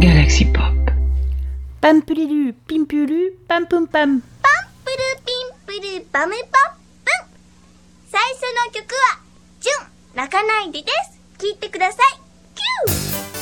[0.00, 0.74] Galaxy Pop.
[1.82, 4.22] Pampelilu, pimpulu, pam pum pam.
[4.84, 6.44] プルピンプルバムポッ
[7.04, 7.26] プン
[8.06, 9.18] 最初の曲は、
[9.60, 11.20] ジュン、泣かないでです。
[11.38, 12.20] 聴いてください。
[12.86, 13.37] キュー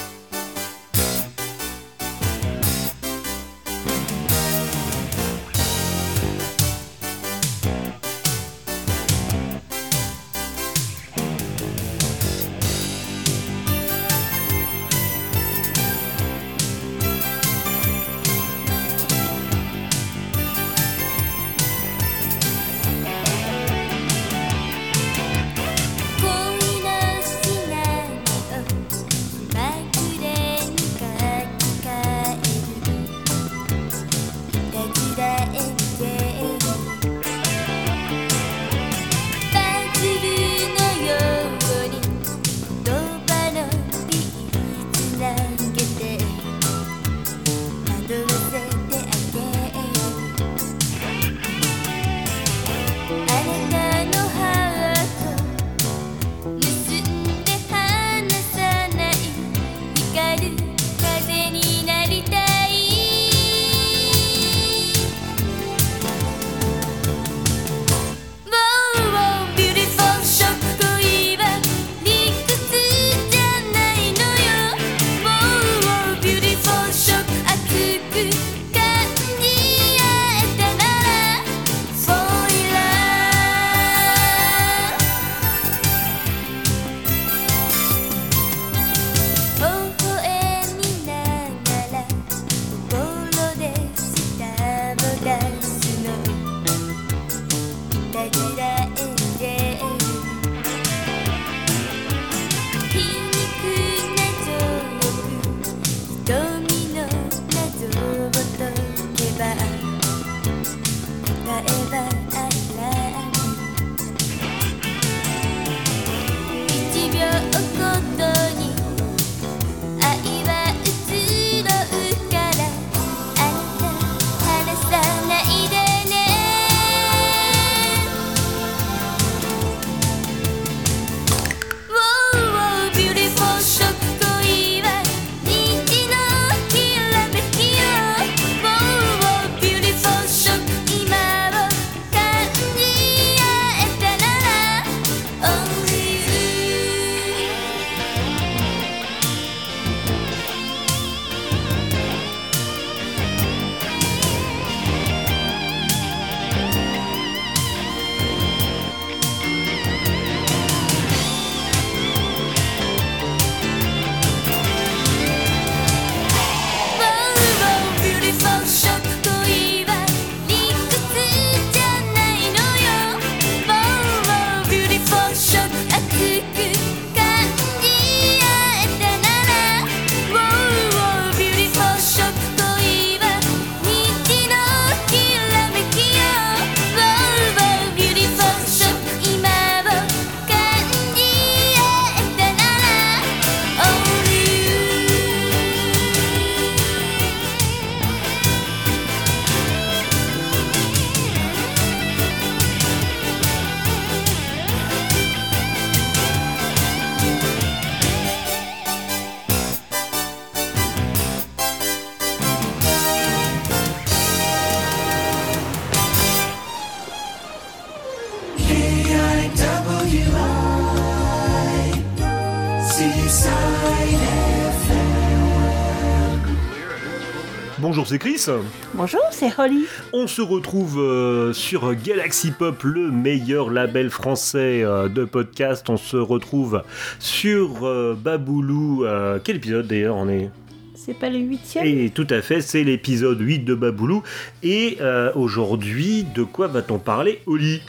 [228.07, 228.47] Bonjour, c'est Chris.
[228.95, 229.85] Bonjour, c'est Holly.
[230.13, 235.91] On se retrouve euh, sur Galaxy Pop, le meilleur label français euh, de podcast.
[235.91, 236.85] On se retrouve
[237.19, 239.05] sur euh, Baboulou.
[239.43, 240.51] quel épisode d'ailleurs on est?
[240.95, 241.85] C'est pas le huitième?
[241.85, 244.23] Et tout à fait, c'est l'épisode 8 de Baboulou.
[244.63, 244.99] Et
[245.35, 247.83] aujourd'hui, de quoi va-t-on parler, Oli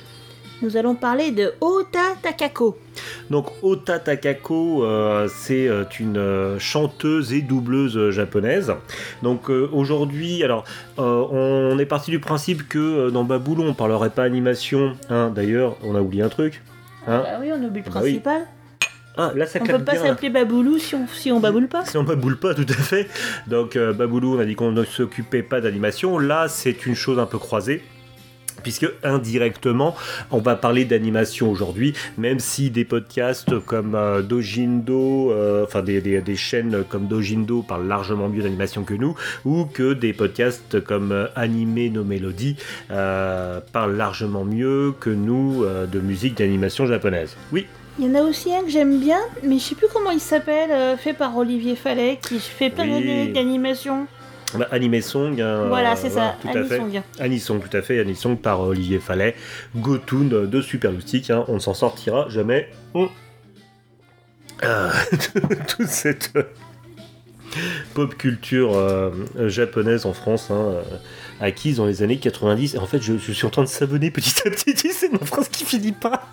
[0.63, 2.77] Nous allons parler de Ota Takako.
[3.29, 8.73] Donc Ota Takako, euh, c'est euh, une euh, chanteuse et doubleuse japonaise.
[9.21, 10.63] Donc euh, aujourd'hui, alors
[10.97, 14.93] on est parti du principe que dans Baboulou on parlerait pas animation.
[15.09, 15.31] hein.
[15.33, 16.63] D'ailleurs, on a oublié un truc.
[17.07, 17.21] hein.
[17.23, 18.19] Bah oui, on oublie le Bah oui.
[18.19, 18.41] principal.
[19.19, 21.85] Ah, là ça On peut pas s'appeler Baboulou si on, si on baboule pas.
[21.85, 23.07] Si on baboule pas, tout à fait.
[23.47, 26.17] Donc euh, Baboulou, on a dit qu'on ne s'occupait pas d'animation.
[26.19, 27.81] Là, c'est une chose un peu croisée.
[28.67, 29.95] Puisque indirectement,
[30.29, 36.01] on va parler d'animation aujourd'hui, même si des podcasts comme euh, Dojindo, euh, enfin des,
[36.01, 39.15] des- des chaînes comme Dojindo parlent largement mieux d'animation que nous,
[39.45, 42.57] ou que des podcasts comme euh, Animé nos mélodies
[42.89, 47.37] parlent largement mieux que nous de musique d'animation japonaise.
[47.53, 47.65] Oui,
[47.99, 50.19] Il y en a aussi un que j'aime bien, mais je sais plus comment il
[50.19, 52.91] s'appelle, euh, fait par Olivier Fallet, qui fait plein Oui.
[52.91, 54.07] d'années d'animation.
[54.55, 55.39] Bah, Anime Song.
[55.39, 56.79] hein, voilà, euh, c'est ça, tout à fait.
[56.79, 57.01] Anisong.
[57.19, 59.35] Anisong, tout à fait, Anisong par Olivier Fallet,
[59.75, 62.69] Gotoon de Super Loustic, hein, on ne s'en sortira jamais.
[62.93, 63.09] On...
[64.63, 64.91] Ah,
[65.67, 66.43] toute cette euh,
[67.93, 70.81] pop culture euh, euh, japonaise en France, hein, euh,
[71.41, 72.75] acquise dans les années 90.
[72.75, 75.19] Et en fait, je, je suis en train de savonner petit à petit, c'est ma
[75.19, 76.27] phrase qui finit pas.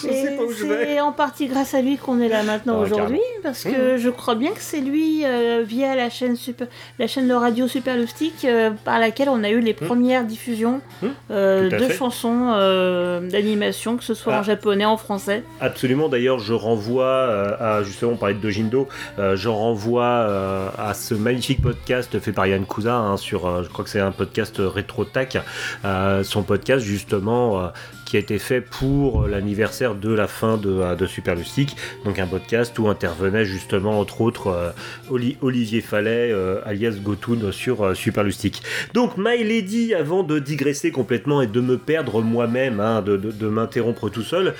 [0.00, 0.84] je Et sais pas où je vais.
[0.86, 4.08] c'est en partie grâce à lui qu'on est là maintenant Ah, aujourd'hui, parce que je
[4.08, 7.96] crois bien que c'est lui, euh, via la chaîne, super, la chaîne de radio Super
[8.44, 11.06] euh, par laquelle on a eu les premières diffusions Mmh.
[11.30, 11.94] euh, de fait.
[11.94, 12.50] chansons
[13.30, 14.40] d'animation, que ce soit Ah.
[14.40, 15.42] en japonais, en français.
[15.60, 18.88] Absolument, d'ailleurs, je renvoie à, justement, on parlait de Dojindo,
[19.18, 23.90] je renvoie à ce magnifique podcast fait par Yann Kuza hein, sur, je crois que
[23.90, 24.29] c'est un podcast
[24.60, 25.38] rétro tac,
[25.84, 27.68] euh, son podcast justement euh,
[28.10, 31.36] qui a été fait pour l'anniversaire de la fin de, euh, de Super
[32.04, 34.70] donc un podcast où intervenait justement entre autres euh,
[35.10, 38.64] Oli- Olivier Fallet, euh, alias Gotoon sur Super Lustique.
[38.94, 44.08] Donc My Lady, avant de digresser complètement et de me perdre moi-même, hein, de, m'interrompre
[44.08, 44.54] tout seul,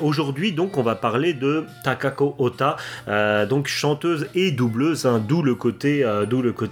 [0.00, 2.76] Aujourd'hui, donc, on va parler de Takako Ota,
[3.48, 6.04] donc chanteuse et doubleuse, hein, d'où le côté,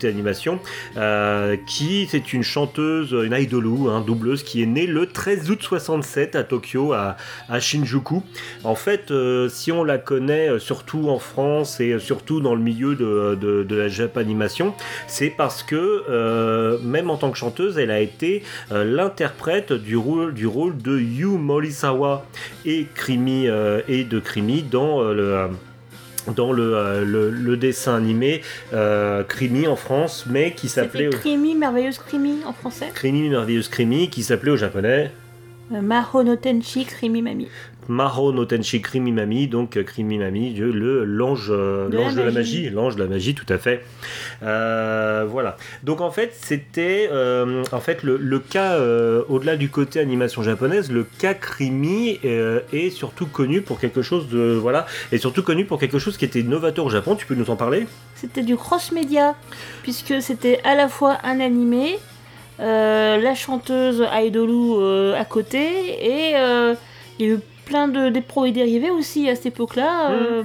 [0.04, 0.58] animation,
[1.66, 5.62] qui c'est une chanteuse, une idolou, hein, doubleuse, qui est née le 13 août
[6.24, 7.16] 67 à Tokyo, à,
[7.48, 8.22] à Shinjuku.
[8.64, 12.54] En fait, euh, si on la connaît euh, surtout en France et euh, surtout dans
[12.54, 14.74] le milieu de, de, de la Japanimation,
[15.06, 18.42] c'est parce que euh, même en tant que chanteuse, elle a été
[18.72, 22.24] euh, l'interprète du rôle, du rôle de Yu Morisawa
[22.64, 23.46] et Krimi
[23.88, 25.48] et de Krimi dans le
[26.32, 28.42] dans le, euh, le, le dessin animé
[28.72, 32.90] euh, Krimi en France, mais qui s'appelait Krimi, merveilleuse Krimi en français?
[32.94, 35.10] Krimi merveilleuse Krimi, qui s'appelait au japonais
[35.70, 37.48] Maho no Tenchi Krimi Mami.
[37.86, 42.14] Maro no Tenshi Krimi Mami, donc euh, Krimi Mami, Dieu, le l'ange, euh, De l'ange
[42.16, 42.70] la de la magie.
[42.70, 43.84] l'ange de la magie, tout à fait.
[44.42, 45.56] Euh, voilà.
[45.82, 50.42] Donc en fait, c'était euh, en fait le, le cas euh, au-delà du côté animation
[50.42, 55.42] japonaise, le cas Krimi euh, est surtout connu pour quelque chose de voilà, est surtout
[55.42, 57.16] connu pour quelque chose qui était novateur au Japon.
[57.16, 57.86] Tu peux nous en parler?
[58.14, 59.34] C'était du cross-média,
[59.82, 61.96] puisque c'était à la fois un animé, euh,
[62.58, 65.66] la chanteuse Idolou euh, à côté,
[66.00, 66.74] et euh,
[67.18, 70.10] il y a eu plein de des produits dérivés aussi à cette époque-là.
[70.10, 70.42] euh,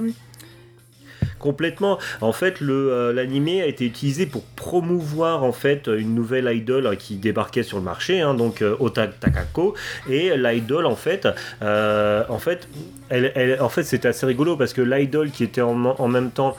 [1.40, 1.98] Complètement.
[2.20, 6.96] En fait, le euh, l'animé a été utilisé pour promouvoir en fait une nouvelle idol
[6.96, 9.74] qui débarquait sur le marché, hein, donc euh, Ota Takako.
[10.08, 11.26] Et l'idol en fait,
[11.62, 12.68] euh, en fait,
[13.08, 16.30] elle, elle- en fait, c'était assez rigolo parce que l'idol qui était en, en même
[16.30, 16.56] temps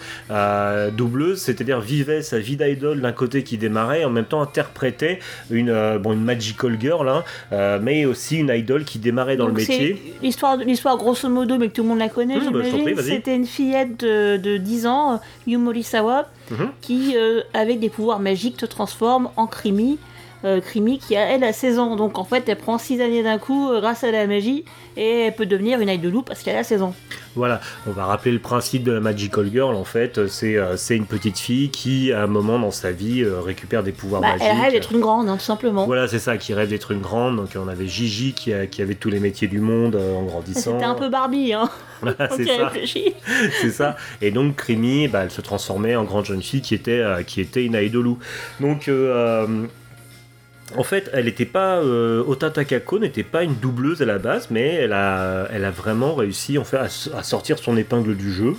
[0.97, 5.19] doubleuse, c'est-à-dire vivait sa vie d'idol d'un côté qui démarrait, et en même temps interprétait
[5.49, 7.23] une bon une magical girl, hein,
[7.81, 10.01] mais aussi une idol qui démarrait dans donc le métier.
[10.21, 13.03] l'histoire, l'histoire grosso modo, mais que tout le monde la connaît, Mmh, bah.
[13.03, 16.69] C'était une fillette de, de 10 ans, euh, Yumorisawa, Mhm.
[16.81, 19.97] qui, euh, avec des pouvoirs magiques, te transforme en Krimi.
[20.43, 23.21] Euh, Krimi qui a elle a 16 ans donc en fait elle prend 6 années
[23.21, 24.65] d'un coup euh, grâce à la magie
[24.97, 26.95] et elle peut devenir une idolou parce qu'elle a 16 ans.
[27.35, 30.97] Voilà, on va rappeler le principe de la Magical Girl en fait, c'est euh, c'est
[30.97, 34.47] une petite fille qui à un moment dans sa vie récupère des pouvoirs Bah, magiques.
[34.49, 35.85] elle rêve d'être une grande hein, tout simplement.
[35.85, 37.35] Voilà, c'est ça, qui rêve d'être une grande.
[37.37, 40.73] Donc on avait Gigi qui, a- qui avait tous les métiers du monde en grandissant.
[40.73, 41.69] C'était un peu Barbie hein.
[42.01, 42.71] Voilà, c'est ça,
[43.61, 43.95] c'est ça.
[44.23, 47.63] Et donc Krimi, bah, elle se transformait en grande jeune fille qui était, qui était
[47.63, 48.17] une idolou.
[48.59, 49.47] Donc euh, euh,
[50.77, 54.47] en fait, elle n'était pas euh, Ota Takako n'était pas une doubleuse à la base,
[54.51, 58.55] mais elle a, elle a vraiment réussi en fait à, sortir son épingle du jeu.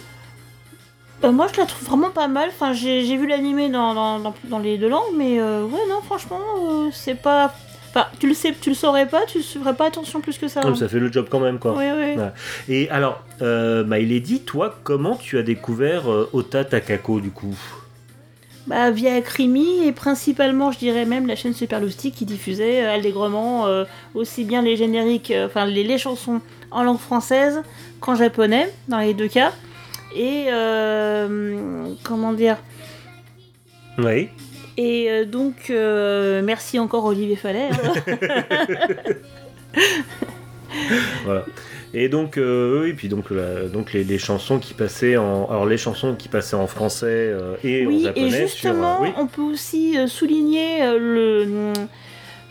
[1.21, 2.49] Bah, moi je la trouve vraiment pas mal.
[2.49, 5.81] Enfin j'ai j'ai vu l'animé dans, dans, dans- dans les deux langues mais euh, ouais
[5.89, 7.55] non franchement euh, c'est pas.
[7.91, 10.63] Enfin tu le sais tu le saurais pas tu ferais pas attention plus que ça.
[10.63, 10.77] Comme hein.
[10.77, 11.75] ça fait le job quand même quoi.
[11.77, 12.17] Oui oui.
[12.17, 12.33] Ouais.
[12.69, 13.85] Et alors, euh,
[14.47, 17.57] toi, comment tu as découvert Ota Takako du coup?
[18.67, 22.95] Bah, via Crimi et principalement, je dirais même la chaîne Super Loustic qui diffusait euh,
[22.95, 26.41] allègrement euh, aussi bien les génériques, euh, enfin les, les chansons
[26.71, 27.63] en langue française
[28.01, 29.53] qu'en japonais, dans les deux cas.
[30.15, 30.47] Et
[32.03, 32.59] comment dire?
[33.99, 34.29] Oui.
[34.77, 37.69] Et donc, merci encore Olivier Fallet.
[37.73, 37.93] hein.
[41.25, 41.45] Voilà.
[41.95, 45.67] Et donc, euh, oui, puis donc, la- donc les, les chansons qui passaient en, alors
[45.67, 48.99] les chansons qui passaient en français euh, et en oui, japonais et sur, euh, justement,
[49.03, 49.09] oui.
[49.19, 51.73] on peut aussi euh, souligner euh, le,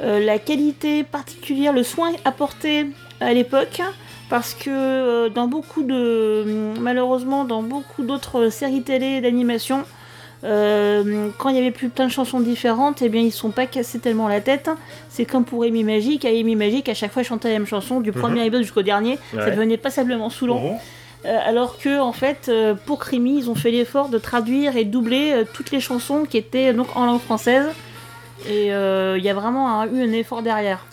[0.02, 2.86] euh, la qualité particulière, le soin apporté
[3.20, 3.82] à l'époque,
[4.30, 6.46] parce que euh, dans beaucoup de,
[6.80, 9.84] malheureusement, dans beaucoup d'autres séries télé d'animation,
[10.44, 13.66] euh, quand il y avait plus plein de chansons différentes, eh bien ils sont pas
[13.68, 14.70] cassés tellement la tête.
[15.10, 17.68] C'est comme pour Amy Magic, à Amy Magic, à chaque fois je chantais la même
[17.68, 19.52] chanson, du premier épisode jusqu'au dernier, ça Mhm.
[19.52, 20.60] Devenait passablement saoulant.
[20.62, 20.78] Mhm.
[21.26, 24.86] Euh, alors que en fait, euh, pour Crimi, ils ont fait l'effort de traduire et
[24.86, 27.66] doubler toutes les chansons qui étaient donc en langue française.
[28.50, 30.84] Et il y a vraiment eu un effort derrière.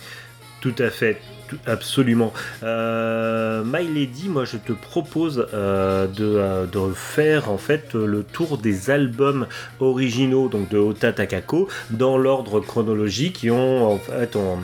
[0.60, 1.18] Tout à fait,
[1.66, 2.32] absolument.
[2.62, 8.22] Euh, My Lady, moi je te propose euh, de, euh, de faire en fait le
[8.22, 9.46] tour des albums
[9.80, 14.58] originaux donc de Ota Takako dans l'ordre chronologique en fait on,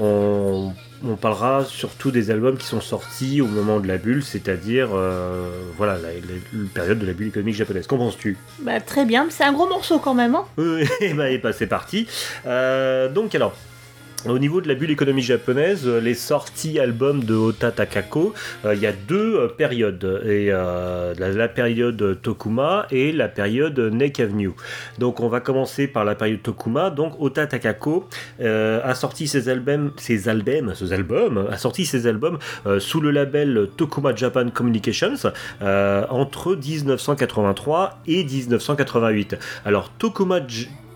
[0.00, 0.72] on,
[1.04, 5.48] on parlera surtout des albums qui sont sortis au moment de la bulle, c'est-à-dire euh,
[5.76, 6.14] voilà la, la-
[6.54, 7.86] la période de la bulle économique japonaise.
[7.86, 8.36] Qu'en penses-tu?
[8.60, 10.34] Bah, très bien, c'est un gros morceau quand même.
[10.34, 12.06] Hein oui, et bah, et bah, c'est parti.
[12.46, 13.54] Euh, donc alors.
[14.28, 18.74] Au niveau de la bulle économique japonaise, euh, les sorties albums de Ota Takako, euh,
[18.74, 20.22] il y a deux euh, périodes.
[20.24, 24.50] Et, euh, la, période Tokuma et la période Neck Avenue.
[24.98, 26.90] Donc on va commencer par la période Tokuma.
[26.90, 28.08] Donc Ota Takako
[28.40, 33.00] euh, a sorti ses albums, ses albums, ses albums, a sorti ses albums euh, sous
[33.00, 39.36] le label Tokuma Japan Communications euh, entre 1983 et 1988.
[39.64, 40.40] Alors Tokuma,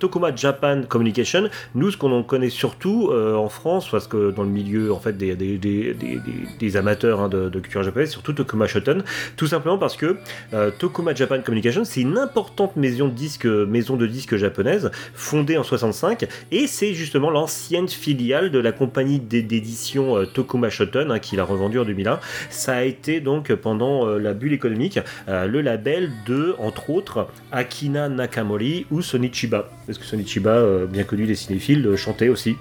[0.01, 4.43] Tokuma Japan Communication, nous ce qu'on en connaît surtout euh, en France, parce que dans
[4.43, 9.05] le milieu en fait des, des, amateurs hein, de, culture japonaise, surtout Tokuma Shoten,
[9.37, 10.17] tout simplement parce que
[10.55, 15.59] euh, Tokuma Japan Communication c'est une importante maison de disques, maison de disques japonaise fondée
[15.59, 21.11] en 65 et c'est justement l'ancienne filiale de la compagnie d'é- d'édition euh, Tokuma Shoten
[21.11, 22.19] hein, qui l'a revendu en 2001.
[22.49, 27.29] Ça a été donc pendant euh, la bulle économique euh, le label de, entre autres,
[27.53, 29.69] Akina Nakamori ou Sonichiba.
[29.91, 32.55] Parce que Sonichiba, euh, bien connu des cinéphiles, euh, chantait aussi.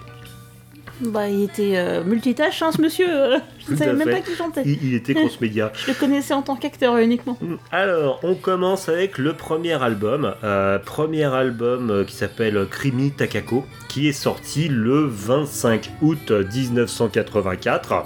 [1.02, 3.06] Bah, il était euh, multitâche, hein, ce monsieur.
[3.68, 4.16] je ne savais même fait.
[4.16, 4.64] pas qu'il chantait.
[4.66, 5.72] Il, il était cross-média.
[5.86, 7.38] Je le connaissais en tant qu'acteur uniquement.
[7.72, 10.34] Alors, on commence avec le premier album.
[10.44, 18.06] euh, premier album qui s'appelle Krimi Takako, qui est sorti le 25 août 1984.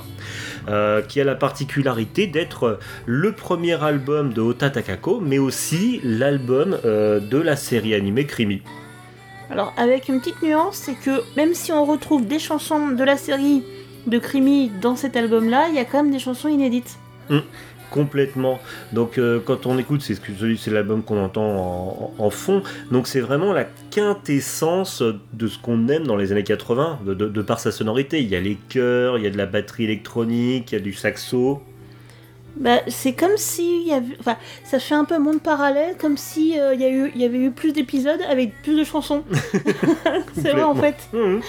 [0.69, 6.77] euh, qui a la particularité d'être le premier album de Ota Takako, mais aussi l'album
[6.83, 8.61] de la série animée Krimi.
[9.49, 13.17] Alors, avec une petite nuance, c'est que même si on retrouve des chansons de la
[13.17, 13.63] série
[14.07, 16.97] de Crimi dans cet album-là, il y a quand même des chansons inédites.
[17.91, 18.59] Complètement.
[18.91, 22.63] Donc euh, quand on écoute, c'est l'album qu'on entend en, fond.
[22.91, 27.29] Donc c'est vraiment la quintessence de ce qu'on aime dans les années 80, de, de-
[27.29, 28.19] de par sa sonorité.
[28.19, 30.81] Il y a les chœurs, il y a de la batterie électronique, il y a
[30.81, 31.61] du saxo.
[32.55, 34.15] Bah, c'est comme si il y avait...
[34.19, 37.25] enfin, ça fait un peu monde parallèle, comme si euh, y, a eu- il y
[37.25, 39.23] avait eu plus d'épisodes avec plus de chansons.
[40.39, 40.95] c'est vrai en fait.
[41.13, 41.41] Mhm.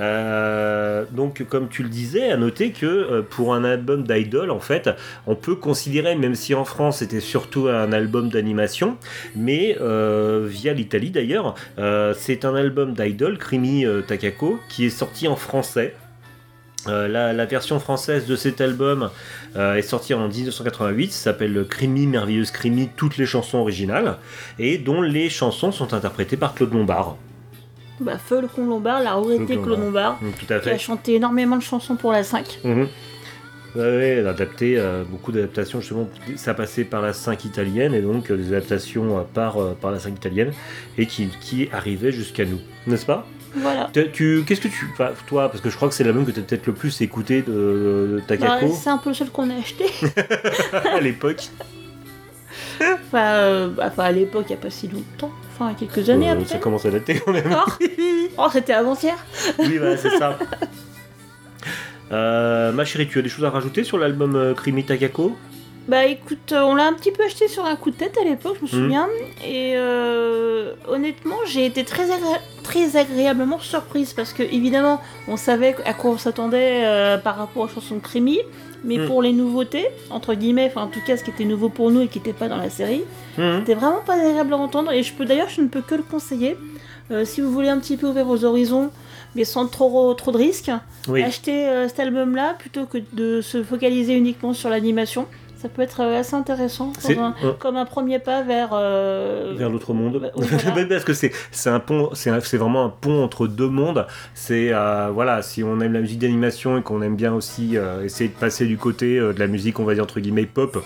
[0.00, 4.60] Euh, donc, comme tu le disais, à noter que euh, pour un album d'idol, en
[4.60, 4.88] fait,
[5.26, 8.96] on peut considérer, même si en France c'était surtout un album d'animation,
[9.36, 9.76] mais
[10.46, 11.54] via l'Italie d'ailleurs,
[12.16, 15.94] c'est un album d'idol, Krimi Takako, qui est sorti en français.
[16.88, 19.10] Euh, la, la version française de cet album
[19.56, 24.16] euh, est sortie en 1988, ça s'appelle Crimi, Merveilleuse Crimi, toutes les chansons originales,
[24.58, 27.16] et dont les chansons sont interprétées par Claude Lombard.
[28.00, 30.78] Bah, Feu le con Lombard, la regretté Claude Claude Lombard, Tout à qui a fait.
[30.78, 32.60] chanté énormément de chansons pour la 5.
[32.64, 32.88] Mhm.
[33.74, 36.08] Ouais, ouais, elle a adapté euh, beaucoup d'adaptations justement.
[36.36, 39.98] Ça passait par la 5 italienne et donc euh, des adaptations euh, par, par la
[39.98, 40.52] 5 italienne
[40.98, 43.26] et qui, qui arrivaient jusqu'à nous, n'est-ce pas?
[43.54, 43.90] Voilà.
[43.92, 44.86] Tu- Qu'est-ce que tu.
[45.26, 47.42] toi, parce que je crois que c'est l'album que tu as peut-être le plus écouté
[47.42, 49.84] de, de Bah, Takako c'est un peu le seul qu'on a acheté.
[50.92, 51.48] à l'époque.
[52.80, 55.30] enfin, euh, bah, enfin, à l'époque, il n'y a pas si longtemps.
[55.54, 56.46] Enfin, quelques années Euh, après.
[56.46, 57.44] ça commence à dater quand même.
[58.38, 59.14] Oh, c'était avant-hier.
[59.58, 60.38] oui, voilà, c'est ça.
[62.10, 65.36] Euh, ma chérie, tu as des choses à rajouter sur l'album euh, Krimi Takako
[65.88, 68.24] Bah écoute, euh, on l'a un petit peu acheté sur un coup de tête à
[68.24, 68.84] l'époque, je me Mhm.
[68.84, 69.08] souviens.
[69.44, 75.74] Et euh, honnêtement, j'ai été très, agré- très agréablement surprise parce que évidemment, on savait
[75.84, 78.38] à quoi on s'attendait euh, par rapport aux chansons de Crimi.
[78.84, 79.06] Mais Mhm.
[79.06, 82.00] pour les nouveautés, entre guillemets, enfin en tout cas ce qui était nouveau pour nous
[82.00, 83.02] et qui n'était pas dans la série,
[83.38, 83.60] Mhm.
[83.60, 84.90] c'était vraiment pas agréable à entendre.
[84.92, 86.56] Et je peux d'ailleurs, je ne peux que le conseiller.
[87.10, 88.90] Euh, si vous voulez un petit peu ouvrir vos horizons,
[89.34, 90.70] mais sans trop, trop de risques,
[91.08, 91.22] Oui.
[91.22, 95.26] acheter euh, cet album-là plutôt que de se focaliser uniquement sur l'animation
[95.62, 96.92] ça peut être euh, assez intéressant
[97.60, 100.30] comme un, premier pas vers euh, vers l'autre monde bah,
[100.76, 105.10] oui, parce que c'est un pont c'est vraiment un pont entre deux mondes c'est euh,
[105.14, 108.66] voilà si on aime la musique d'animation et qu'on aime bien aussi essayer de passer
[108.66, 110.84] du côté de la musique on va dire entre guillemets pop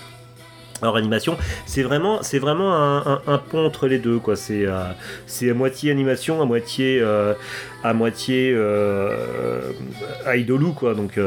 [0.83, 4.37] alors animation, c'est vraiment, c'est vraiment un, pont entre les deux quoi.
[4.37, 4.67] C'est,
[5.27, 7.33] c'est à moitié animation, à moitié, euh,
[7.83, 9.73] à moitié euh,
[10.35, 10.95] idolou quoi.
[10.95, 11.19] Donc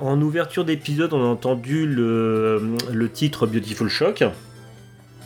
[0.00, 4.24] en ouverture d'épisode, on a entendu le, titre Beautiful Shock.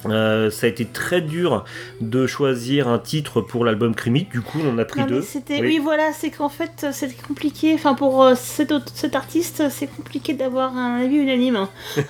[0.06, 1.64] Euh, ça a été très dur
[2.02, 5.24] de choisir un titre pour l'album Crimi, du coup on a pris deux.
[5.48, 5.60] Oui.
[5.62, 5.80] oui.
[5.82, 8.70] voilà, c'est qu'en fait c'était compliqué, enfin pour euh, cet,
[9.14, 11.56] artiste c'est compliqué d'avoir un avis unanime.
[11.56, 11.70] Hein.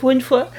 [0.00, 0.50] pour une fois.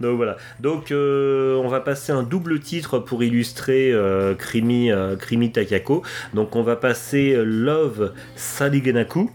[0.00, 3.94] Donc voilà, donc euh, on va passer un double titre pour illustrer
[4.38, 6.02] Crimi, Takako.
[6.34, 9.30] Donc on va passer Love Sadigenaku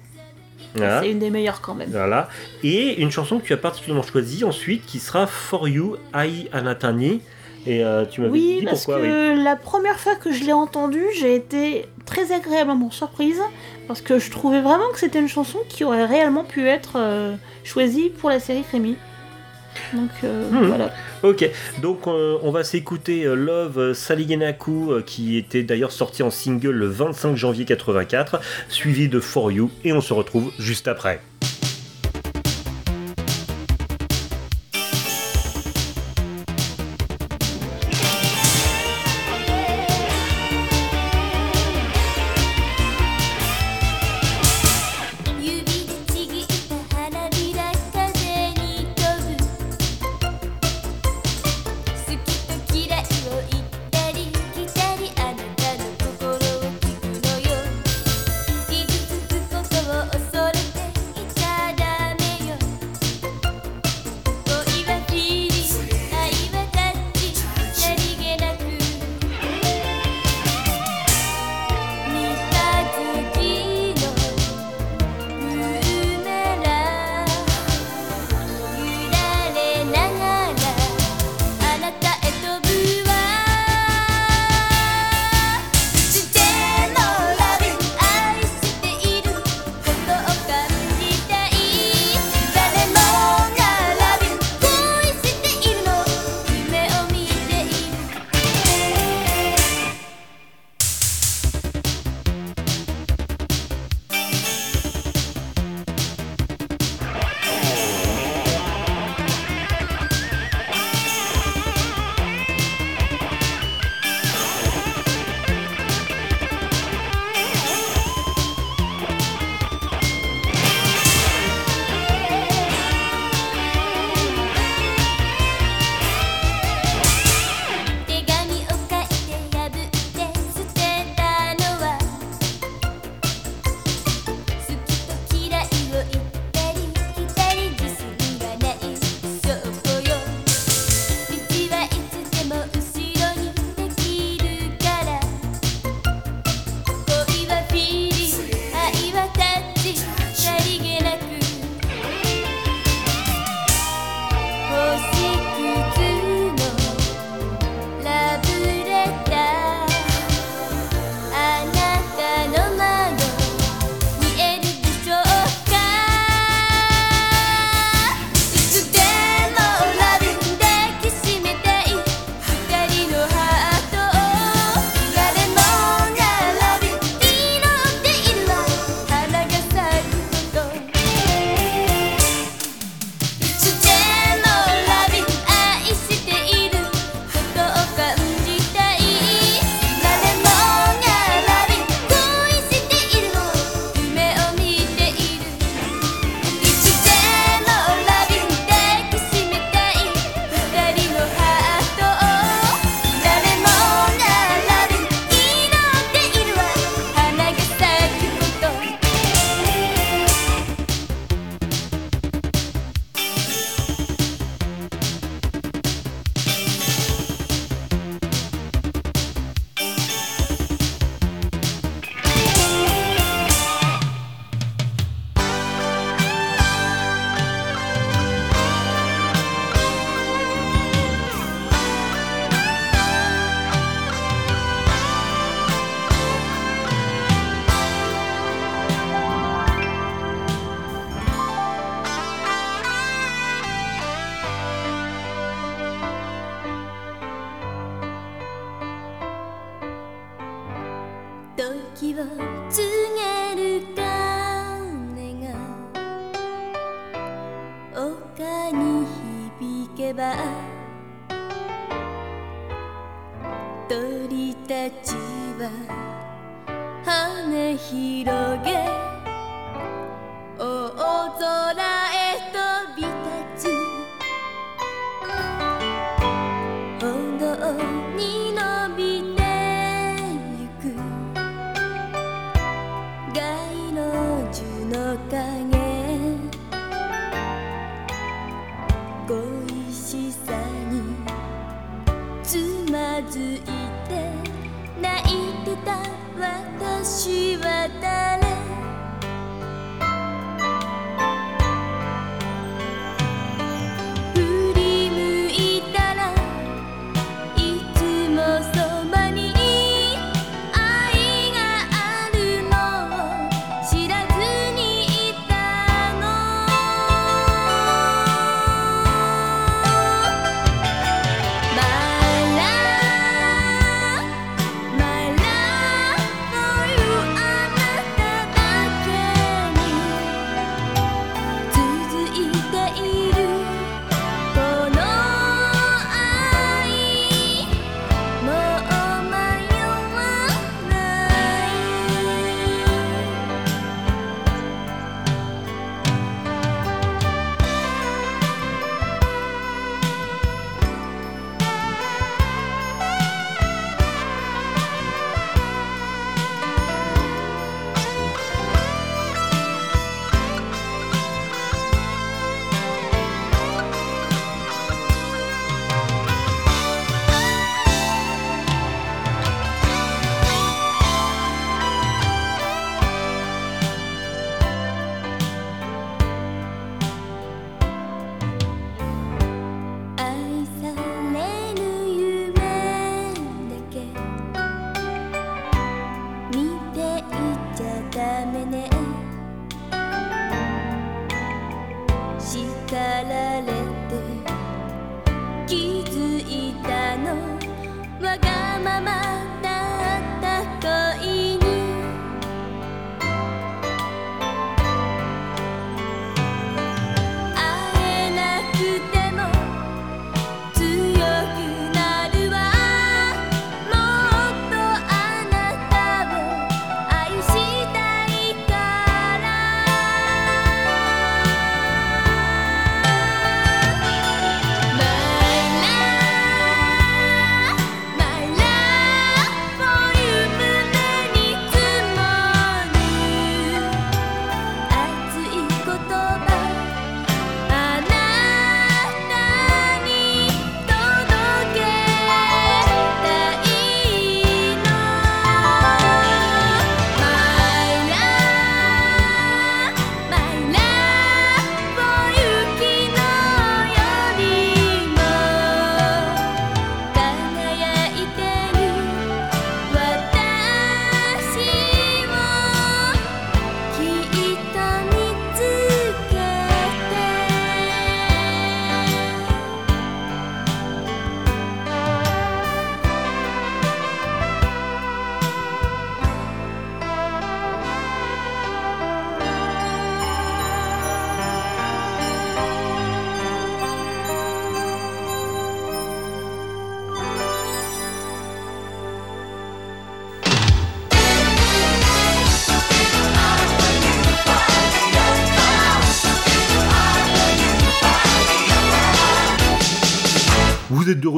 [0.81, 1.01] ah.
[1.01, 1.91] C'est une des meilleures quand même.
[2.63, 7.21] Et une chanson que tu as particulièrement choisie ensuite, qui sera For You, Ai Anatani.
[7.67, 8.85] Et euh, tu m'avais oui, dit parce.
[8.85, 13.41] Que la première fois que je l'ai entendue, j'ai été très agréablement surprise
[13.87, 17.35] parce que je trouvais vraiment que c'était une chanson qui aurait réellement pu être euh,
[17.63, 18.97] choisie pour la série Rémi.
[19.93, 20.89] Donc euh, hmm.
[21.23, 21.49] Ok,
[21.81, 26.87] donc euh, on va s'écouter euh, Love Saligenaku qui était d'ailleurs sorti en single le
[26.87, 28.39] 25 janvier 84,
[28.69, 31.21] suivi de For You et on se retrouve juste après.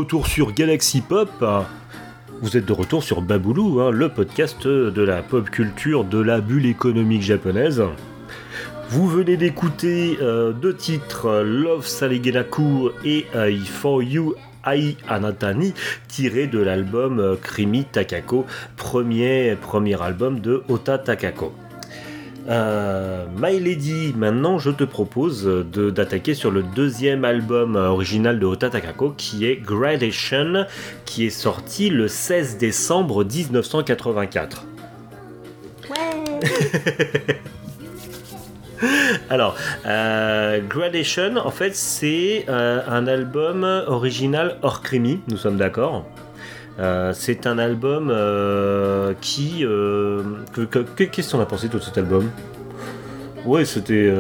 [0.08, 1.44] retour sur Galaxy Pop.
[2.42, 6.40] Vous êtes de retour sur Baboulou, hein, le podcast de la pop culture de la
[6.40, 7.84] bulle économique japonaise.
[8.88, 15.74] Vous venez d'écouter euh, deux titres, Love Saligenaku et I For You Ai Anatani,
[16.08, 18.46] tiré de l'album euh, Krimi Takako,
[18.78, 21.52] premier, premier album de Ota Takako.
[22.48, 28.70] Euh, My Lady, maintenant je te propose d'attaquer sur le deuxième album original de Ota
[28.70, 30.66] Takako qui est Gradation,
[31.06, 34.66] qui est sorti le 16 décembre 1984.
[35.90, 35.98] Ouais
[39.30, 39.56] Alors,
[39.86, 46.06] euh, Gradation, en fait, c'est euh, un album original hors crimi, nous sommes d'accord
[46.80, 49.66] euh, c'est un album euh, qui.
[49.66, 50.22] Euh,
[51.12, 52.30] qu'est-ce qu'on a pensé de cet album?
[53.46, 54.14] Ouais, c'était.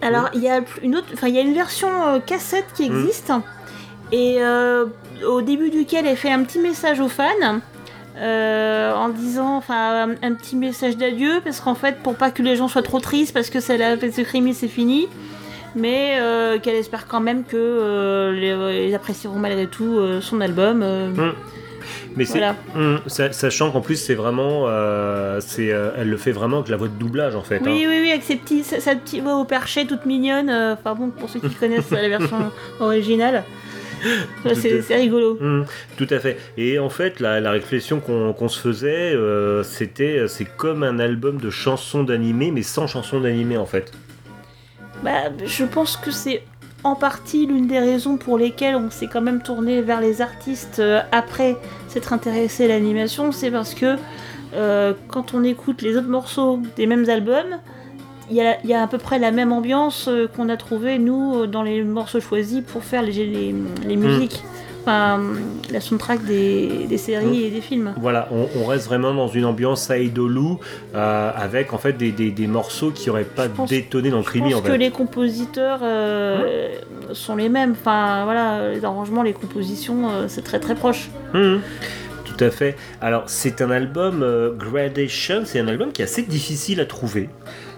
[0.00, 1.88] Alors, il y a une y a une version
[2.26, 2.96] cassette qui hmm.
[2.96, 3.32] existe
[4.12, 4.38] et
[5.26, 7.60] au début duquel elle fait un petit message aux fans.
[8.16, 12.68] en disant enfin un, petit message d'adieu parce qu'en fait pour pas que les gens
[12.68, 15.08] soient trop tristes parce que c'est la fête de crime c'est fini
[15.76, 20.40] mais euh, qu'elle espère quand même que euh, les, ils apprécieront malgré tout euh, son
[20.40, 21.32] album euh, Mm.
[22.16, 22.54] Mais Voilà.
[23.08, 24.66] Sa- sachant qu'en plus c'est vraiment,
[25.40, 27.56] c'est, elle le fait vraiment avec la voix de doublage en fait.
[27.56, 27.60] hein.
[27.64, 30.48] Oui, oui, oui, avec ses petits, sa, sa petite voix au perché toute mignonne.
[30.48, 33.42] Enfin bon, pour ceux qui connaissent la version originale,
[34.54, 35.38] c'est rigolo.
[35.40, 35.64] Hum,
[35.96, 36.38] tout à fait.
[36.56, 41.38] Et en fait, la, la réflexion qu'on se faisait, euh, c'était, c'est comme un album
[41.40, 43.92] de chansons d'animé, mais sans chansons d'animé en fait.
[45.04, 46.42] Bah, je pense que c'est
[46.82, 50.78] en partie l'une des raisons pour lesquelles on s'est quand même tourné vers les artistes
[50.78, 51.56] euh, après
[51.88, 53.30] s'être intéressé à l'animation.
[53.30, 53.96] C'est parce que
[54.54, 57.58] euh, quand on écoute les autres morceaux des mêmes albums,
[58.30, 60.56] il y a, il y a à peu près la même ambiance euh, qu'on a
[60.56, 63.54] trouvé nous dans les morceaux choisis pour faire les, les,
[63.86, 64.42] les musiques.
[64.86, 65.18] Enfin,
[65.72, 67.94] la soundtrack des, des séries et des films.
[67.98, 70.56] Voilà, on, on reste vraiment dans une ambiance Aidolu
[70.94, 74.22] euh, avec en fait des, des- des morceaux qui auraient pas pense- détonné dans le
[74.24, 76.68] Je Creamy pense en que les compositeurs euh,
[77.12, 77.72] sont les mêmes.
[77.72, 81.08] Enfin, voilà, les arrangements, les compositions, euh, c'est très très proche.
[81.32, 81.60] Hum,
[82.26, 82.76] Tout à fait.
[83.00, 87.30] Alors, c'est un album euh, Gradation, c'est un album qui est assez difficile à trouver.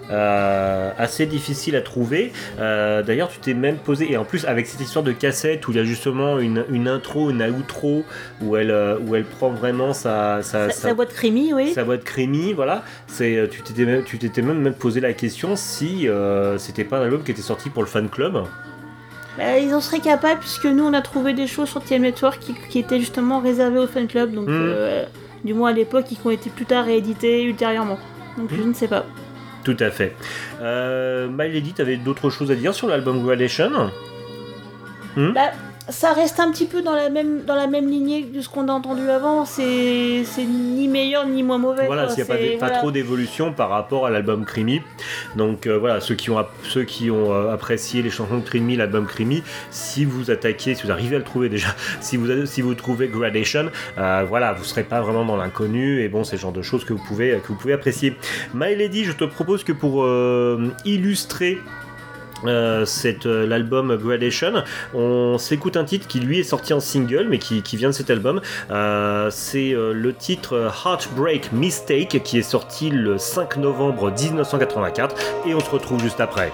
[0.09, 2.31] Euh, assez difficile à trouver.
[2.59, 5.71] Euh, D'ailleurs, tu t'es même posé, et en plus, avec cette histoire de cassette où
[5.71, 8.03] il y a justement une, une intro, une outro,
[8.41, 11.73] où elle, euh, où elle prend vraiment sa, sa, Sa, sa- boîte creamy, oui.
[11.73, 12.83] sa voix de crémy, voilà.
[13.21, 17.03] Euh, tu t'étais même, tu même, même posé la question si euh, c'était pas un
[17.03, 18.43] album qui était sorti pour le fan club.
[19.37, 22.39] Bah, ils en seraient capables puisque nous on a trouvé des choses sur TM Network
[22.39, 24.33] qui, qui étaient justement réservées au fan club.
[24.33, 24.51] Donc, Mm.
[24.51, 25.05] euh,
[25.43, 27.99] du moins à l'époque, qui ont été plus tard réédités ultérieurement.
[28.37, 29.05] Donc je ne sais pas.
[29.67, 30.15] Tout à fait.
[30.61, 33.91] Euh, My Lady, t'avais d'autres choses à dire sur l'album Gradation
[35.17, 35.51] Bah,
[35.89, 38.67] ça reste un petit peu dans la même, dans la même lignée de ce qu'on
[38.67, 39.45] a entendu avant.
[39.45, 41.85] C'est c'est ni meilleur ni moins mauvais.
[41.85, 44.81] Voilà, s'il n'y a pas, pas trop d'évolution par rapport à l'album Creamy.
[45.35, 48.75] Donc euh, voilà, ceux qui ont, ceux qui ont euh, apprécié les chansons de Creamy,
[48.75, 51.69] l'album Creamy, si vous attaquez, si vous arrivez à le trouver déjà,
[52.01, 56.09] si vous, si vous trouvez Gradation, euh, voilà, vous serez pas vraiment dans l'inconnu et
[56.09, 58.17] bon, c'est le genre de choses que vous pouvez, que vous pouvez apprécier.
[58.53, 60.05] My Lady, je te propose que pour
[60.85, 61.59] illustrer
[62.45, 64.63] euh, cette, euh, l'album Gradation.
[64.93, 68.09] On s'écoute un titre qui lui est sorti en single mais qui, vient de cet
[68.09, 68.41] album.
[68.71, 75.59] Euh, c'est le titre Heartbreak Mistake qui est sorti le 5 novembre 1984 et on
[75.59, 76.51] se retrouve juste après.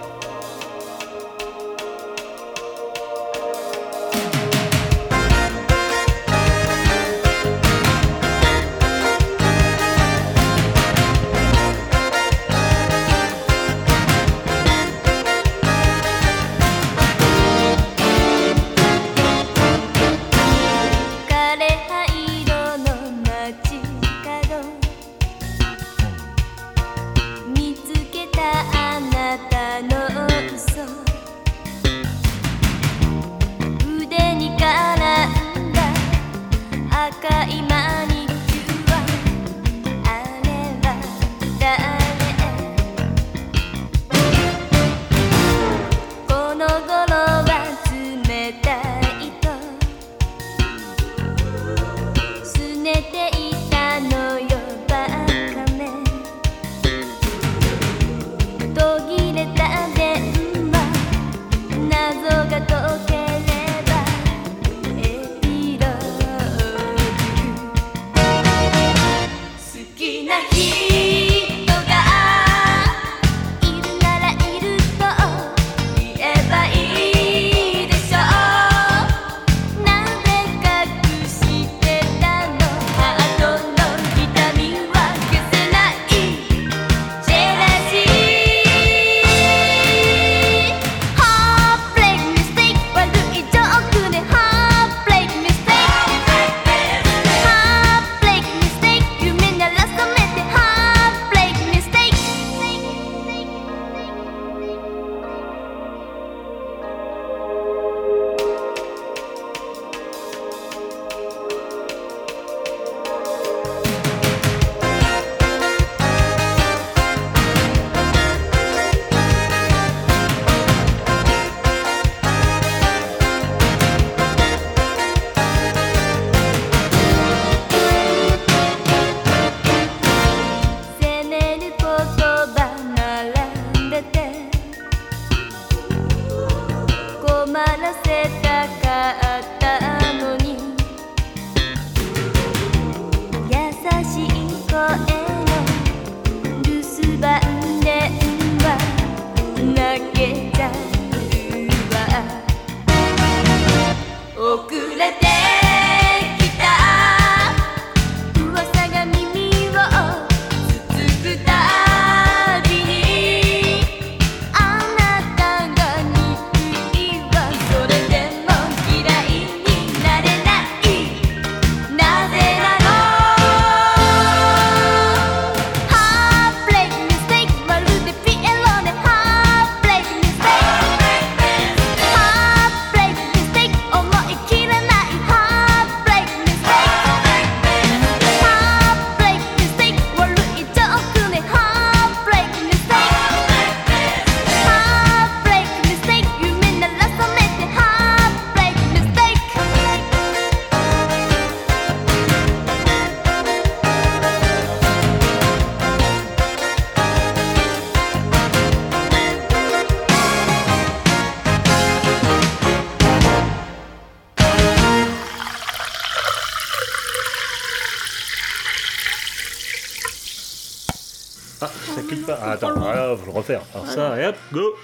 [223.43, 223.61] Refaire.
[223.73, 224.75] Alors ça, et hop, go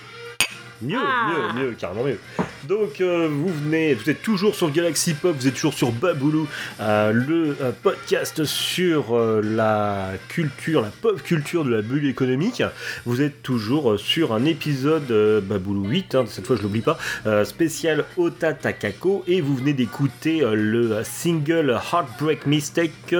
[0.81, 1.51] Mieux, Ah.
[1.53, 2.17] mieux, mieux, carrément mieux.
[2.63, 6.47] Donc, euh, vous venez, vous êtes toujours sur Galaxy Pop, vous êtes toujours sur Baboulou,
[6.79, 12.63] euh, le euh, podcast sur la culture, la pop culture de la bulle économique.
[13.05, 15.11] Vous êtes toujours sur un épisode
[15.43, 16.97] Baboulou 8, hein, cette fois je l'oublie pas,
[17.43, 23.15] spécial Ota Takako, et vous venez d'écouter le single Heartbreak Mistake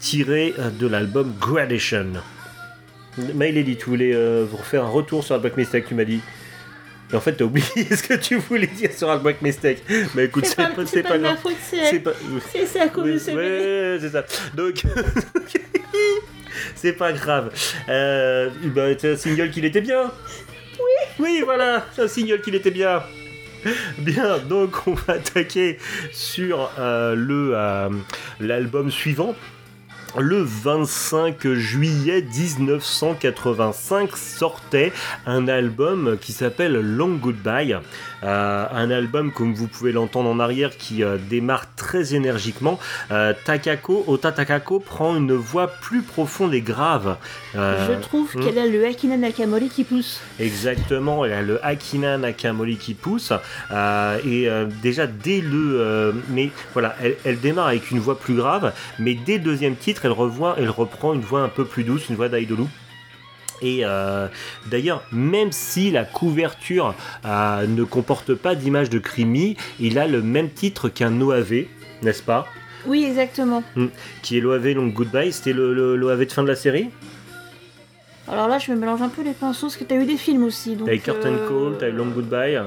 [0.00, 2.06] tiré de l'album Gradation.
[3.34, 6.20] Mail Edit, tu voulais euh, vous refaire un retour sur Heartbreak Mistake, tu m'as dit.
[7.12, 9.82] Et en fait, t'as oublié ce que tu voulais dire sur Heartbreak Mistake.
[10.14, 11.38] Mais écoute, C'est pas, grave.
[11.60, 12.12] C'est pas.
[12.52, 12.68] c'est-
[13.34, 14.24] ouais, ça.
[14.54, 14.82] Donc.
[16.74, 17.52] c'est pas grave.
[17.88, 20.10] Euh, bah, c'est un single qu'il était bien.
[20.78, 20.84] Oui.
[21.20, 23.02] Oui, voilà, c'est un single qu'il était bien.
[23.98, 25.78] Bien, donc on va attaquer
[26.12, 27.88] sur euh, le euh,
[28.40, 29.34] l'album suivant.
[30.16, 34.92] Le 25 juillet 1985 sortait
[35.26, 37.76] un album qui s'appelle Long Goodbye.
[38.24, 42.78] Euh, un album, comme vous pouvez l'entendre en arrière, qui euh, démarre très énergiquement.
[43.10, 47.16] Euh, Takako, Ota Takako prend une voix plus profonde et grave.
[47.54, 48.40] Je trouve hmm.
[48.40, 50.20] qu'elle a le Akina Nakamori qui pousse.
[50.40, 53.32] Exactement, elle a le Akina Nakamori qui pousse.
[54.24, 54.48] et
[54.82, 56.14] déjà dès le.
[56.30, 60.04] mais voilà, elle, elle démarre avec une voix plus grave, mais dès le deuxième titre,
[60.04, 62.64] elle, revoit, elle reprend une voix un peu plus douce, une voix d'Aidolu.
[63.64, 64.28] Et euh,
[64.66, 70.20] d'ailleurs, même si la couverture euh, ne comporte pas d'image de Crimi, il a le
[70.22, 71.64] même titre qu'un OAV,
[72.02, 72.46] n'est-ce pas?
[72.86, 73.62] Oui, exactement.
[74.22, 75.32] Qui est l'OAV Long Goodbye.
[75.32, 76.90] C'était le, le- l'OAV de fin de la série?
[78.28, 80.44] Alors là, je me mélange un peu les pinceaux parce que t'as eu des films
[80.44, 80.76] aussi.
[80.76, 82.58] donc, T'as eu Curtain euh, Call, t'as eu Long Goodbye.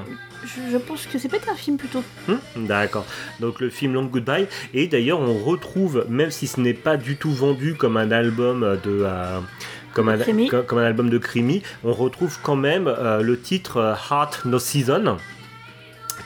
[0.43, 2.03] Je, je pense que c'est peut-être un film plutôt.
[2.27, 2.35] Hmm,
[2.67, 3.05] D'accord.
[3.39, 4.47] Donc le film Long Goodbye.
[4.75, 8.61] Et d'ailleurs, on retrouve, même si ce n'est pas du tout vendu comme un album
[8.83, 9.01] de.
[9.03, 9.39] euh,
[9.93, 13.77] comme, un, comme, comme un album de Crimi, on retrouve quand même euh, le titre
[13.77, 15.17] euh, Heart No Season,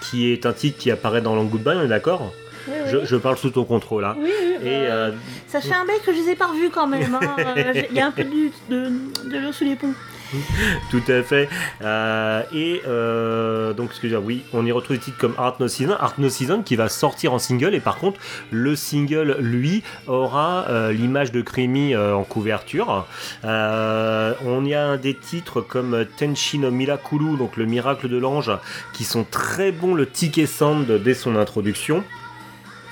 [0.02, 2.34] qui est un titre qui apparaît dans Long Goodbye, on est d'accord?
[2.68, 3.04] Oui, je, oui.
[3.06, 4.16] je parle sous ton contrôle là.
[4.20, 5.12] Oui, oui, Et bah, euh,
[5.48, 7.16] Ça fait un bail que je les ai pas revus quand même.
[7.20, 7.36] hein.
[7.90, 8.92] Il y a un peu du- de,
[9.30, 9.94] de l'eau sous les ponts.
[10.92, 11.50] Tout à fait.
[11.82, 15.96] Euh, et euh, donc, excusez-moi, oui, on y retrouve des titres comme Art No Season.
[16.00, 17.76] Art No Season qui va sortir en single.
[17.76, 18.20] Et par contre,
[18.52, 23.06] le single, lui, aura euh, l'image de Creamy en couverture.
[23.44, 28.52] On y a des titres comme Tenshi no Mirakuru, donc le miracle de l'ange,
[28.94, 29.94] qui sont très bons.
[29.94, 32.04] Le Ticket Sound dès son introduction.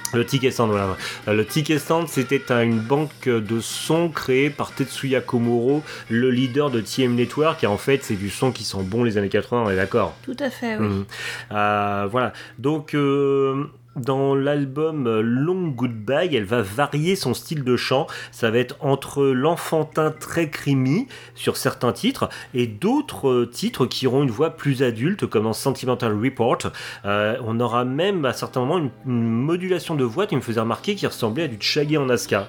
[0.13, 0.97] Le Ticket Sound, voilà.
[1.27, 6.31] Euh, Le Ticket Sound, c'était un- une banque de sons créée par Tetsuya Komuro, le
[6.31, 9.29] leader de TM Network, et en fait, c'est du son qui sent bon les années
[9.29, 10.15] 80, on est d'accord?
[10.23, 10.85] Tout à fait, oui.
[10.87, 11.05] Mhm.
[11.51, 12.33] Euh, Voilà.
[12.57, 13.65] Donc, euh,
[13.99, 18.07] dans l'album euh, Long Goodbye, elle va varier son style de chant.
[18.31, 24.07] Ça va être entre l'enfantin très creamy sur certains titres et d'autres euh, titres qui
[24.07, 26.59] auront une voix plus adulte, comme dans Sentimental Report.
[27.05, 30.61] Euh, on aura même à certains moments une, une modulation de voix qui me faisait
[30.61, 32.47] remarquer qui ressemblait à du Chaggy en Aska.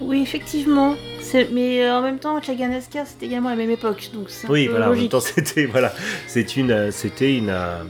[0.00, 0.96] Oui, effectivement.
[1.52, 4.10] Mais euh, en même temps, Chaganaska, c'était également à la même époque.
[4.12, 5.92] Donc c'est Oui, voilà, en même temps, c'était voilà,
[6.26, 7.82] c'est une, c'était une, euh,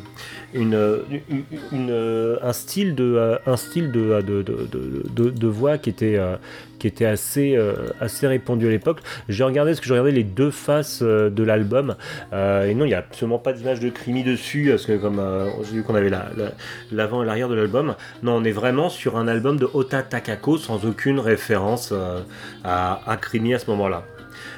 [1.72, 6.36] une- un style de, euh, un style de, de, de, de- voix qui était, euh,
[6.78, 9.00] qui était assez, euh, assez répandu à l'époque.
[9.28, 11.96] J'ai regardé parce que j'ai regardé les deux faces euh, de l'album
[12.32, 15.18] euh, et non, il n'y a absolument pas d'image de Crimi dessus parce que comme
[15.18, 16.52] euh, j'ai vu qu'on avait la- la-
[16.92, 20.58] l'avant et l'arrière de l'album, non, on est vraiment sur un album de Ota Takako
[20.58, 22.20] sans aucune référence euh,
[22.64, 24.04] à, à Crimi à ce moment-là.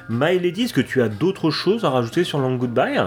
[0.09, 3.01] My Lady, est-ce que tu as d'autres choses à rajouter sur Long Goodbye?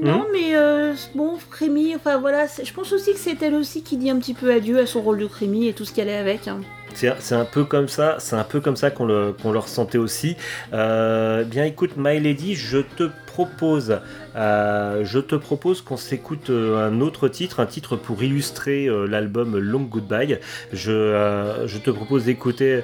[0.00, 3.96] Non, mais euh, bon, Crémy, enfin voilà, je pense aussi que c'est elle aussi qui
[3.96, 6.16] dit un petit peu adieu à son rôle de Crémy et tout ce qu'elle est
[6.16, 6.48] avec.
[6.48, 6.60] hein.
[6.94, 9.98] C'est un peu comme ça, c'est un peu comme ça qu'on le, qu'on le ressentait
[9.98, 10.34] aussi.
[10.72, 13.98] Euh, bien écoute, My Lady, je te propose,
[14.34, 19.04] euh, je te propose qu'on s'écoute euh, un autre titre, un titre pour illustrer euh,
[19.06, 20.38] l'album Long Goodbye.
[20.72, 22.80] Je, je te propose d'écouter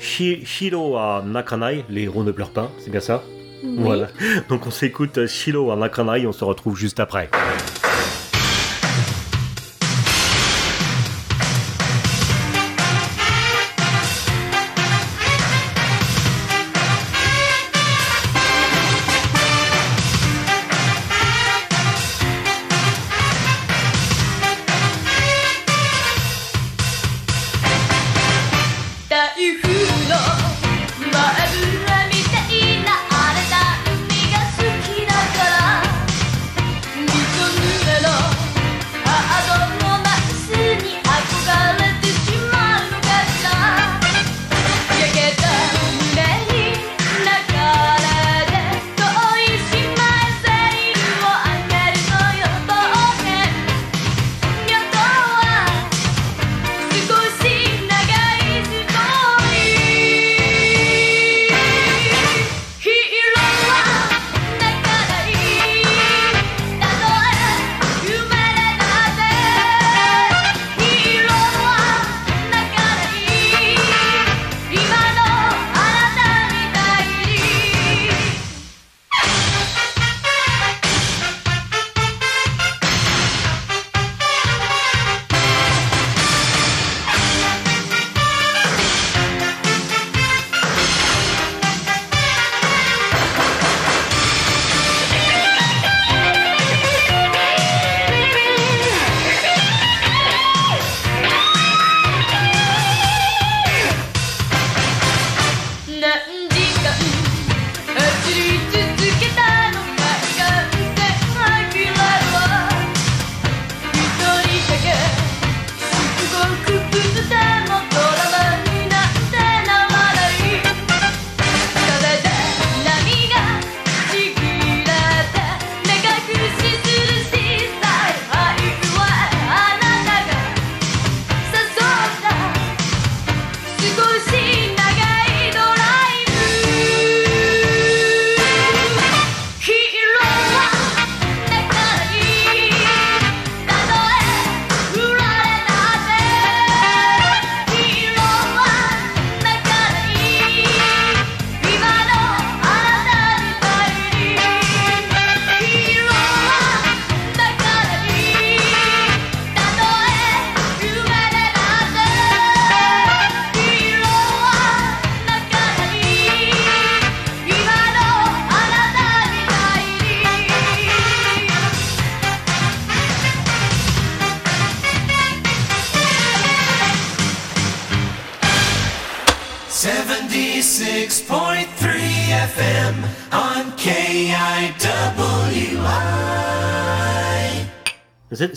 [0.00, 3.22] Shi- Shiro wa Nakanai, les héros ne pleurent pas, c'est bien ça?
[3.62, 4.08] Voilà.
[4.48, 7.28] Donc on s'écoute Shiro wa Nakanai, on se retrouve juste après.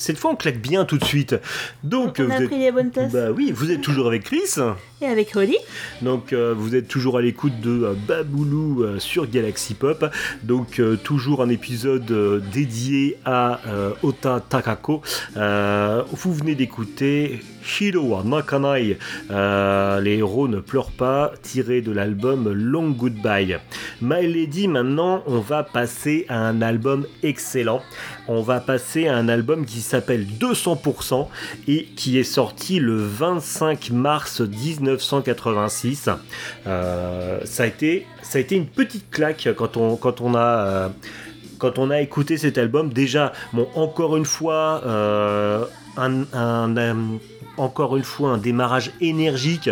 [0.06, 1.36] Cette, fois, on claque bien tout de suite.
[1.84, 3.12] Donc, On a vous êtes- pris les bonnes tasses.
[3.12, 4.56] Bah oui, vous êtes toujours avec Chris.
[5.02, 5.58] Et avec Holly,
[6.04, 10.06] Donc euh, vous êtes toujours à l'écoute de euh, Baboulou euh, sur Galaxy Pop.
[10.44, 15.02] Donc euh, toujours un épisode euh, dédié à euh, Ota Takako.
[15.38, 18.98] Euh, vous venez d'écouter Hiro wa Nakanai,
[19.32, 23.58] euh, les héros ne pleurent pas, tiré de l'album Long Goodbye.
[24.02, 27.82] My Lady, maintenant, on va passer à un album excellent.
[28.28, 31.28] On va passer à un album qui s'appelle 200%
[31.68, 36.10] et qui est sorti le 25 mars 1986.
[36.68, 40.40] Euh, ça, a été, ça a été une petite claque quand on, quand on a...
[40.40, 40.90] euh,
[41.58, 44.82] quand on a écouté cet album, déjà, bon, encore une fois,
[45.98, 46.76] un,
[47.58, 49.70] encore une fois un démarrage énergique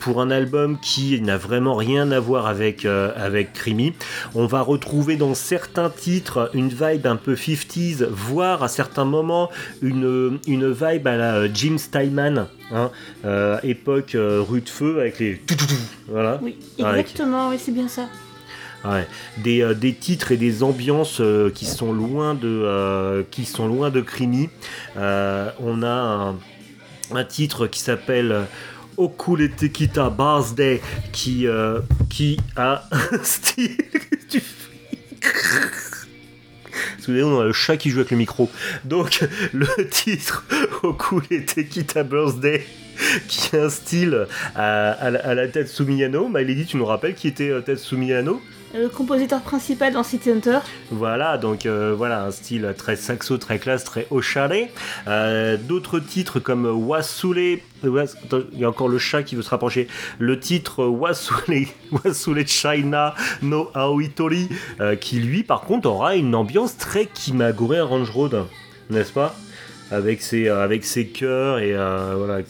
[0.00, 3.92] pour un album qui n'a vraiment rien à voir avec, euh, avec Creamy.
[4.34, 9.50] On va retrouver dans certains titres une vibe un peu 50s, voire à certains moments
[9.82, 12.90] une, une vibe à la euh, Jim Steinman, hein,
[13.24, 15.74] euh, époque euh, rue de feu avec les tout, tout, tout,
[16.08, 16.38] voilà.
[16.42, 18.06] Oui, Avec- exactement, oui, c'est bien ça.
[18.84, 19.06] Ouais,
[19.38, 23.66] des, euh, des titres et des ambiances euh, qui sont loin de euh, qui sont
[23.66, 24.04] loin de.
[24.96, 26.34] Euh, on a un,
[27.12, 28.42] un titre qui s'appelle euh,
[28.96, 30.80] Okule Tekita Birthday
[31.12, 31.80] qui euh,
[32.10, 33.76] qui a un style
[34.30, 34.42] du
[37.08, 38.50] on a le chat qui joue avec le micro.
[38.84, 39.20] Donc,
[39.52, 40.44] le titre
[40.82, 42.66] Okule Tekita Birthday,
[43.28, 46.28] qui a un style à, à la- à la Tatsumi Yano.
[46.28, 48.40] Milady, tu nous rappelles qui était euh, Tatsumi Yano
[48.94, 50.58] Compositeur principal dans City Hunter.
[50.90, 54.50] Voilà, donc euh, voilà, un style très saxo, très classe, très oshare.
[55.08, 59.42] Euh, D'autres titres comme Wasule, Was- attends, il y a encore le chat qui veut
[59.42, 59.88] se rapprocher.
[60.18, 64.48] Le titre Wasule, Wasule China no Aoitori,
[64.80, 68.44] euh, qui lui, par contre, aura une ambiance très Kimagure Range Road,
[68.90, 69.34] n'est-ce pas?
[69.90, 72.46] Avec ses, euh, avec ses chœurs et euh, voilà, avec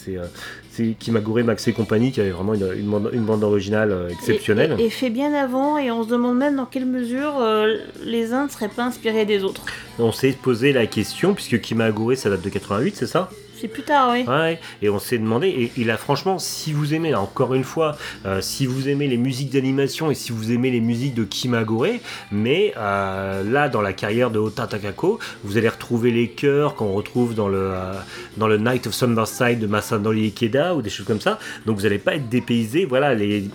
[0.77, 4.09] ses Kimagure Max et compagnie qui avait vraiment une, une bande, une bande originale euh,
[4.11, 4.77] exceptionnelle.
[4.79, 7.77] Et, et- et fait bien avant, et on se demande même dans quelle mesure euh,
[8.05, 9.63] les uns ne seraient pas inspirés des autres.
[9.99, 13.31] On s'est posé la question, puisque Kimagure ça date de 88, c'est ça?
[13.59, 14.25] C'est plus tard, oui.
[14.27, 17.97] Ouais, et on s'est demandé, et, là franchement, si vous aimez, encore une fois,
[18.27, 22.01] euh, si vous aimez les musiques d'animation et si vous aimez les musiques de Kimagure,
[22.31, 26.93] mais euh, là dans la carrière de Ota Takako, vous allez retrouver les chœurs qu'on
[26.93, 27.95] retrouve dans le, euh,
[28.37, 31.83] dans le Night of Summerside de Masanori Ikeda ou des choses comme ça, donc vous
[31.85, 33.49] n'allez pas être dépaysé, voilà, les...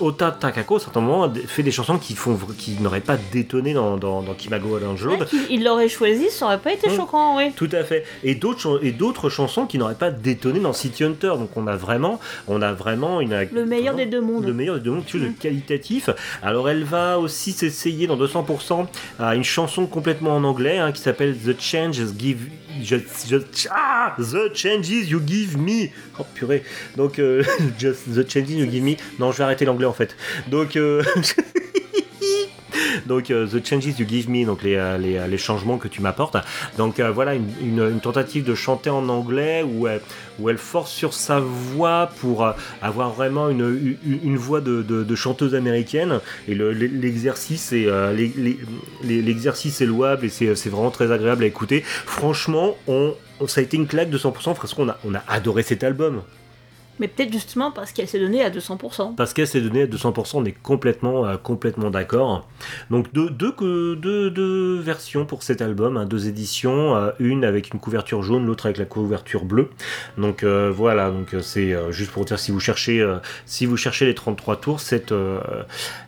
[0.00, 3.96] Ota Takako, à certains moments, fait des chansons qui, font, qui n'auraient pas détonné dans,
[3.96, 5.20] dans, dans Kimagure Range Road.
[5.20, 6.96] Ouais, il l'aurait choisi, ça aurait pas été Mm.
[6.96, 7.52] choquant, oui.
[7.56, 8.04] Tout à fait.
[8.24, 11.32] Et d'autres chan- et d'autres chansons qui n'auraient pas détonné dans City Hunter.
[11.38, 14.44] Donc on a vraiment, on a vraiment une Le meilleur des deux mondes.
[14.46, 16.10] le meilleur des deux mondes, quelque chose de qualitatif.
[16.42, 18.86] Alors elle va aussi s'essayer dans 200%
[19.18, 22.48] à une chanson complètement en anglais hein, qui s'appelle The Changes Give
[22.82, 25.88] Just- Just- ah, The Changes You Give Me.
[26.18, 26.62] Oh purée.
[26.96, 27.42] Donc euh,
[27.78, 28.94] Just The Changes You Give Me.
[29.18, 30.14] Non, je vais arrêter l'anglais en fait.
[30.48, 31.02] Donc euh,
[33.08, 36.00] Donc euh, The Changes You Give Me, donc les, euh, euh, les changements que tu
[36.02, 36.36] m'apportes.
[36.76, 40.00] Donc voilà une, tentative de chanter en anglais où elle,
[40.38, 42.46] où elle force sur sa voix pour
[42.82, 46.20] avoir vraiment une, une, voix de, de- chanteuse américaine.
[46.46, 51.82] Et le- l'exercice est, est louable et c'est vraiment très agréable à écouter.
[51.84, 52.76] Franchement,
[53.46, 56.22] ça a été une claque de 100% parce qu'on a, on a adoré cet album.
[57.00, 59.14] Mais peut-être justement parce qu'elle s'est donnée à 200%.
[59.14, 62.48] Parce qu'elle s'est donnée à 200%, on est complètement, euh, complètement d'accord.
[62.90, 63.52] Donc deux, deux,
[63.96, 68.46] deux, deux versions pour cet album, hein, deux éditions, euh, une avec une couverture jaune,
[68.46, 69.68] l'autre avec la couverture bleue.
[70.16, 73.06] Donc euh, voilà, donc c'est juste pour dire si vous cherchez,
[73.46, 75.12] si vous cherchez les 33 tours, cette,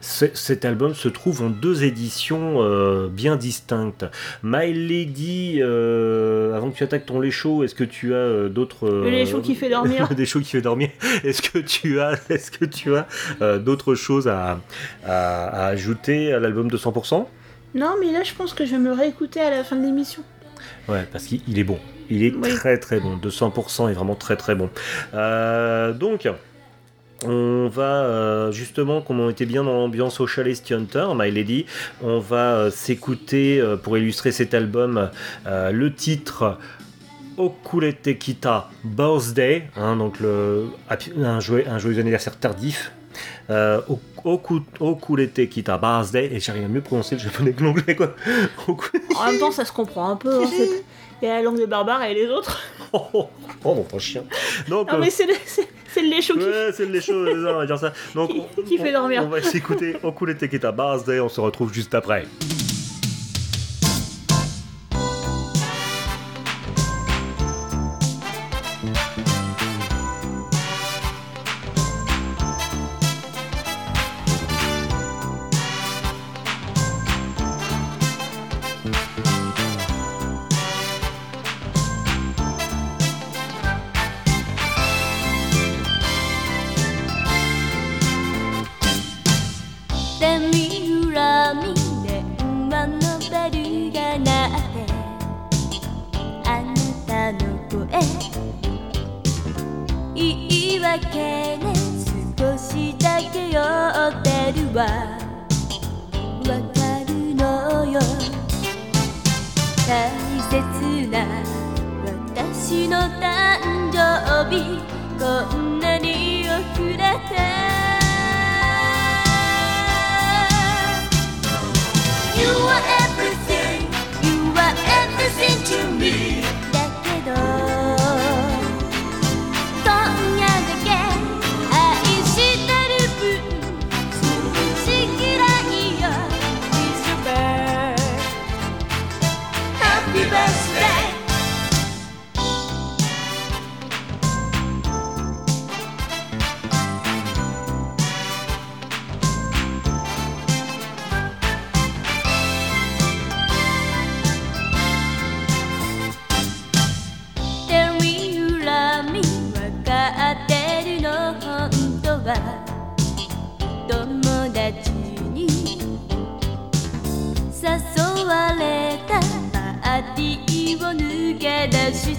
[0.01, 4.05] ce- cet album se trouve en deux éditions bien distinctes.
[4.43, 9.11] My Lady, avant que tu attaques ton lait chaud, est-ce que tu as d'autres Le
[9.11, 10.09] lait chaud qui fait dormir.
[10.14, 10.80] des choses qui fait dormir?
[11.24, 13.07] Est-ce que tu as, est-ce que tu as
[13.43, 14.61] euh, d'autres choses à,
[15.07, 17.26] à- à ajouter à l'album de 100%
[17.74, 20.22] Non, mais là, je pense que je vais me réécouter à la fin de l'émission.
[20.89, 21.78] Ouais, parce qu'il il est bon.
[22.11, 22.51] Il est Oui.
[22.55, 23.16] très très bon.
[23.16, 24.70] 200% est vraiment très très bon.
[25.14, 26.28] Euh, donc.
[27.22, 31.66] On va euh, justement, comme on était bien dans l'ambiance au chalet Hunter, My Lady,
[32.03, 35.11] on va euh, s'écouter euh, pour illustrer cet album
[35.47, 36.57] le titre
[37.41, 40.66] Okulete Kita Birthday, hein, donc le,
[41.24, 42.93] un, joyeux, un joyeux anniversaire tardif.
[43.51, 43.80] Euh,
[44.24, 44.62] Oku-
[45.49, 48.14] Kita Birthday, et j'arrive à mieux prononcer le japonais que l'anglais quoi.
[49.18, 50.45] En même temps, ça se comprend un peu.
[50.45, 50.49] hein,
[51.22, 52.61] Il y a la langue de barbare et les autres.
[52.93, 53.28] Oh, oh,
[53.64, 54.24] oh, mon chien.
[54.68, 57.55] Donc, Non, euh, mais c'est le, c'est- c'est le qui Ouais, c'est les choses, on
[57.59, 57.93] va dire ça.
[58.16, 59.22] Donc, Qui- on- qui fait on- dormir.
[59.24, 62.24] On va s'écouter Okulete Kita Birthday, on se retrouve juste après.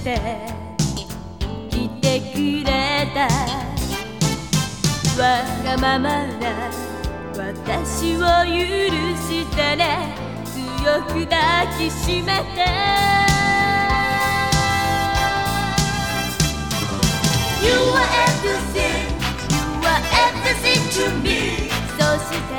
[0.04, 0.20] て
[1.70, 2.36] 来てく
[2.66, 3.28] れた
[5.22, 5.24] わ
[5.64, 6.72] がままな
[7.38, 8.58] 私を許
[9.16, 12.66] してね強く抱きしめて
[17.64, 19.06] You are everything,
[19.52, 21.30] you are everything to me
[21.99, 22.52] そして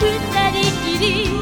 [0.00, 0.06] 二
[0.50, 1.37] 人きり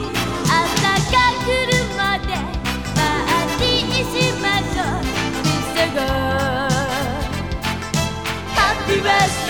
[9.06, 9.45] best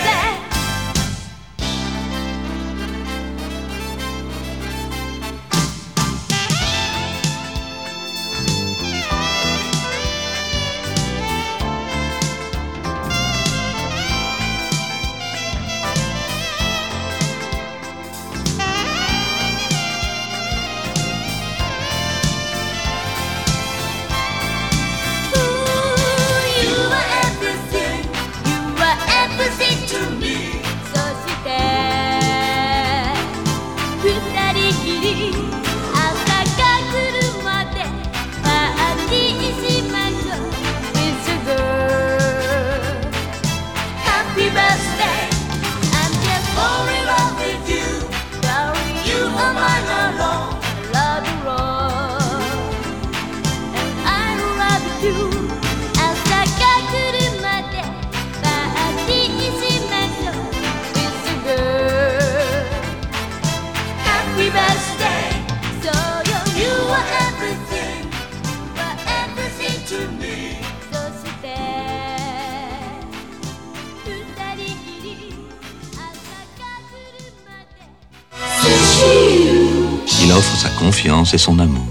[81.27, 81.87] confiance et son amour.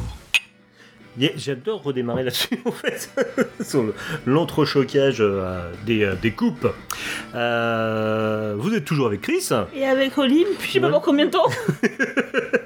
[1.36, 3.10] J'adore redémarrer là-dessus, en fait,
[3.64, 3.94] sur le-
[4.26, 6.68] l'entrechoquage euh, des, euh, des coupes.
[7.34, 9.48] Euh, vous êtes toujours avec Chris?
[9.74, 11.48] Et avec Olim, je sais pas pour combien de temps?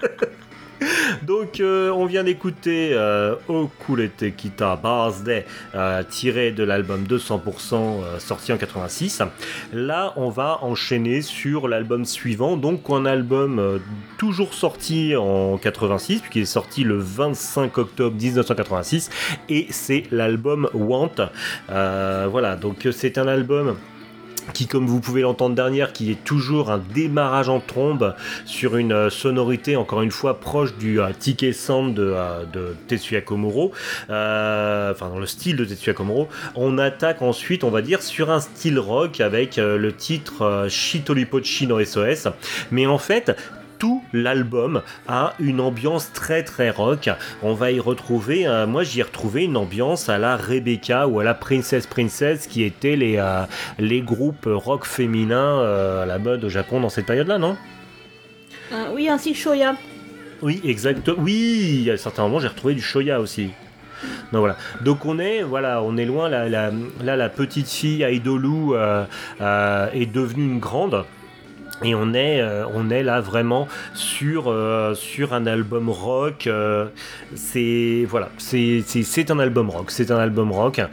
[1.51, 3.35] Donc, euh, on vient d'écouter euh,
[4.37, 5.45] Kita Birthday,
[5.75, 9.23] euh, tiré de l'album 200% euh, sorti en 86.
[9.73, 13.81] Là, on va enchaîner sur l'album suivant, donc un album
[14.17, 19.11] toujours sorti en 86, puisqu'il est sorti le 25 octobre 1986,
[19.49, 21.31] et c'est l'album Want.
[21.69, 23.75] Voilà, donc c'est un album
[24.53, 28.93] qui, comme vous pouvez l'entendre dernière, qui est toujours un démarrage en trombe sur une
[28.93, 33.73] euh, sonorité, encore une fois, proche du euh, Tike Sound de, euh, Tetsuya Komuro,
[34.09, 36.29] enfin dans le style de Tetsuya Komuro.
[36.55, 41.83] On attaque ensuite, on va dire, sur un style rock avec le titre Shitolipochi no
[41.85, 42.29] SOS.
[42.71, 43.37] Mais en fait,
[43.81, 47.11] tout l'album a une ambiance très très rock.
[47.43, 51.19] On va y retrouver, euh, moi j'y ai retrouvé une ambiance à la Rebecca ou
[51.19, 53.43] à la Princess Princess qui étaient les, euh,
[53.79, 57.57] les groupes rock féminins euh, à la mode au Japon dans cette période-là, non?
[58.95, 59.75] Oui, ainsi que Shoya.
[60.43, 61.11] Oui, exact.
[61.19, 63.51] Oui, à certains moments j'ai retrouvé du Shoya aussi.
[64.33, 64.57] Donc voilà.
[64.85, 66.29] Donc on est, voilà, on est loin.
[66.29, 66.71] La, la-
[67.03, 69.05] là, la petite fille Aidolu euh,
[69.41, 71.05] euh, est devenue une grande.
[71.83, 76.47] Et on est, euh, on est là vraiment sur, euh, sur un album rock.
[76.47, 76.87] euh,
[77.35, 78.85] c'est voilà, c'est
[79.31, 79.91] un album rock.
[79.91, 80.79] C'est un album rock.
[80.79, 80.91] Alors,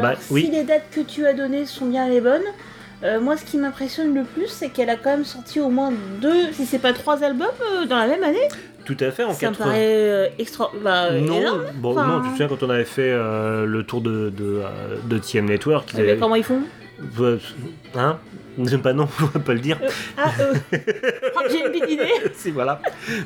[0.00, 2.42] bah, si oui, les dates que tu as données sont bien les bonnes,
[3.20, 6.52] moi ce qui m'impressionne le plus, c'est qu'elle a quand même sorti au moins deux,
[6.52, 7.48] si c'est pas trois albums
[7.88, 8.48] dans la même année.
[8.86, 9.24] tout à fait.
[9.24, 10.70] En Ça me 80 paraît extra.
[10.82, 11.64] Bah, non, énorme.
[11.74, 14.62] bon, Enfin, non, tu te souviens quand on avait fait le tour de, de,
[15.06, 16.60] de TM Network, mais avaient- comment ils font?
[17.96, 18.18] Hein?
[18.56, 19.78] Bah non, on va pas le dire.
[19.82, 20.54] Euh, ah, euh.
[21.36, 22.12] oh, j'ai une petite idée.
[22.34, 22.80] si voilà.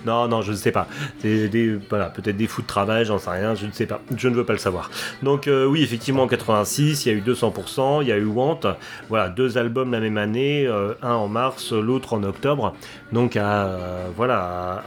[0.06, 0.88] Non, non, je ne sais pas.
[1.20, 4.00] C'est des, voilà, peut-être des fous de travail, j'en sais rien, je ne sais pas.
[4.16, 4.90] Je ne veux pas le savoir.
[5.22, 8.24] Donc euh, oui, effectivement, en 86, il y a eu 200%, il y a eu
[8.24, 8.60] Want.
[9.08, 12.74] Voilà, deux albums la même année, euh, un en mars, l'autre en octobre.
[13.12, 13.78] Donc à
[14.16, 14.38] voilà,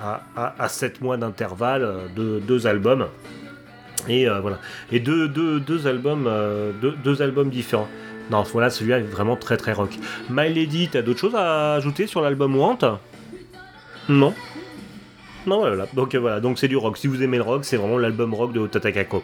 [0.02, 3.08] à, à, à 7 mois d'intervalle, deux, albums.
[4.08, 4.60] Et voilà.
[4.92, 6.30] Et deux, deux, deux albums,
[6.82, 7.88] deux, deux albums différents.
[8.32, 9.90] Non, voilà, celui-là est vraiment très très rock.
[10.30, 12.80] My Lady, t'as d'autres choses à ajouter sur l'album Want?
[14.08, 14.34] Non
[15.48, 15.88] non, voilà.
[15.96, 16.98] Donc euh, voilà, donc c'est du rock.
[16.98, 19.24] Si vous aimez le rock, c'est vraiment l'album rock de Otatakako.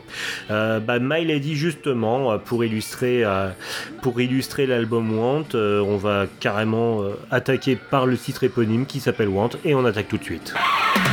[0.49, 3.23] Euh, bah, My Lady, justement, euh, pour illustrer,
[4.65, 9.85] l'album Want, on va carrément attaquer par le titre éponyme qui s'appelle Want et on
[9.85, 11.06] attaque tout de suite.「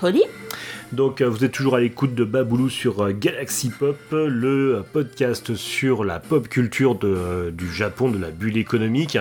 [0.00, 0.35] Vous
[0.96, 5.54] Donc euh, vous êtes toujours à l'écoute de Baboulou sur euh, Galaxy Pop, le podcast
[5.54, 9.18] sur la pop culture euh, du Japon, de la bulle économique.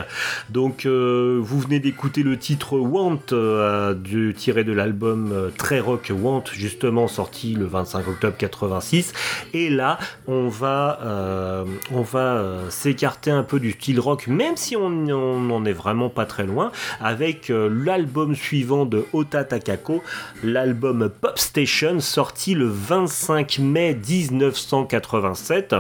[0.50, 3.18] Donc vous venez d'écouter le titre Want,
[4.38, 9.12] tiré de l'album très rock Want, justement sorti le 25 octobre 86.
[9.54, 11.66] Et là, on va,
[12.70, 16.72] s'écarter un peu du style rock, même si on n'en est vraiment pas très loin,
[17.02, 20.02] avec l'album suivant de Ota Takako,
[20.44, 25.76] l'album Pop Station, sorti le 25 mai 1987.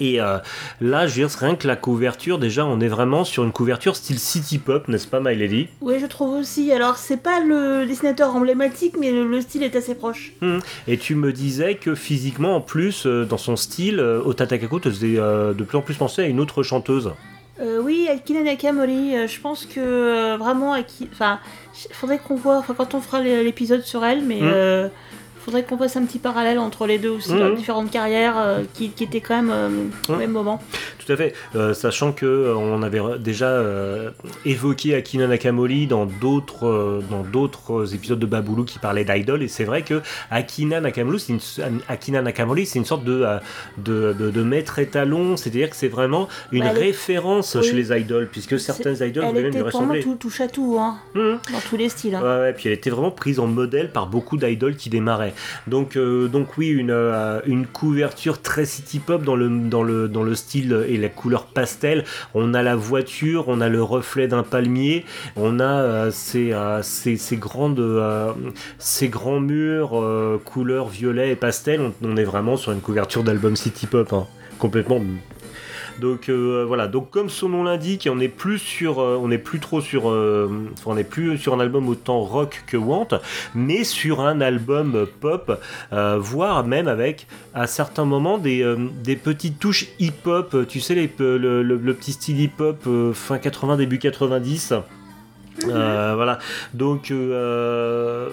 [0.00, 0.38] Et euh,
[0.80, 3.96] là, je veux dire, rien que la couverture, déjà, on est vraiment sur une couverture
[3.96, 5.68] style city pop, n'est-ce pas, My Lady?
[5.80, 6.72] Oui, je trouve aussi.
[6.72, 10.32] Alors, c'est pas le dessinateur emblématique, mais le, le style est assez proche.
[10.40, 10.58] Hmm.
[10.88, 14.80] Et tu me disais que physiquement, en plus, euh, dans son style, euh, Ota Takako
[14.80, 17.12] te faisait euh, de plus en plus penser à une autre chanteuse.
[17.60, 21.08] Oui, Akina Nakamori, je pense que vraiment, Aki...
[21.12, 21.38] enfin,
[21.92, 24.50] faudrait qu'on voit, enfin, quand on fera l'é- l'épisode sur elle, mais Mm.
[24.52, 24.88] euh,
[25.44, 28.88] faudrait qu'on fasse un petit parallèle entre les deux aussi, leurs différentes carrières euh, qui,
[28.90, 29.68] qui étaient quand même euh,
[30.08, 30.18] au Mm.
[30.18, 30.62] même moment.
[31.06, 34.10] Tout à fait, Euh, sachant que euh, on avait déjà euh,
[34.46, 39.64] évoqué Akina Nakamori dans d'autres dans d'autres épisodes de Baboulou qui parlaient d'idol et c'est
[39.64, 40.00] vrai que
[40.30, 43.24] Akina Nakamori c'est une, Akina Nakamori c'est une sorte de,
[43.78, 47.64] de, de, de maître étalon, c'est-à-dire que c'est vraiment une Bah, elle est- référence oui.
[47.68, 50.02] chez les idoles puisque certaines idoles Elle voulaient même lui était pour moi ressembler.
[50.02, 51.38] tout, touche à tout, hein, Mhm.
[51.52, 52.14] dans tous les styles.
[52.14, 52.22] hein.
[52.22, 55.34] Ouais, ouais, puis elle était vraiment prise en modèle par beaucoup d'idoles qui démarraient.
[55.66, 56.96] Donc, donc oui, une,
[57.46, 62.04] une couverture très city pop dans le, dans, le, dans le style la couleur pastel.
[62.34, 65.04] On a la voiture, on a le reflet d'un palmier,
[65.36, 68.32] on a euh, ces, euh, ces, grandes, euh,
[69.02, 70.02] grands murs
[70.44, 71.80] couleur violet et pastel.
[71.80, 74.26] On, on est vraiment sur une couverture d'album city pop, hein,
[74.58, 75.00] complètement.
[76.00, 79.38] Donc euh, voilà, donc comme son nom l'indique, on n'est plus sur, euh, on n'est
[79.38, 83.08] plus trop sur, euh, enfin, on n'est plus sur un album autant rock que Want,
[83.54, 85.60] mais sur un album pop,
[86.18, 88.64] voire même avec à certains moments des,
[89.04, 93.76] des petites touches hip-hop, tu sais les, le, le- le petit style hip-hop fin 80
[93.76, 94.74] début 90.
[95.68, 96.40] Euh, voilà,
[96.74, 98.28] donc euh,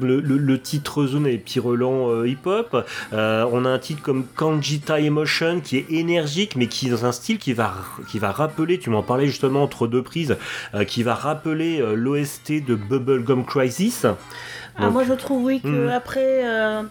[0.00, 2.84] le, le- le titre zone est pirelant euh, hip-hop.
[3.12, 7.04] Euh, on a un titre comme Kanjita Emotion qui est énergique mais qui est dans
[7.06, 7.74] un style qui va,
[8.10, 10.36] qui va rappeler, tu m'en parlais justement entre deux prises,
[10.74, 14.06] euh, qui va rappeler euh, l'OST de Bubblegum Crisis.
[14.80, 15.88] Ah, moi je trouve oui que Mhm.
[15.88, 16.82] après euh,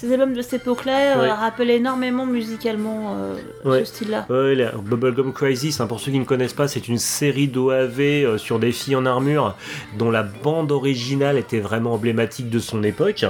[0.00, 1.30] ces albums de cette époque-là euh, Ouais.
[1.30, 3.34] rappellent énormément musicalement euh,
[3.64, 3.80] Ouais.
[3.80, 4.26] ce style-là.
[4.30, 8.00] Ouais, la Bubblegum Crisis, hein, pour ceux qui ne connaissent pas, c'est une série d'OAV
[8.00, 9.56] euh, sur des filles en armure
[9.98, 13.24] dont la bande originale était vraiment emblématique de son époque.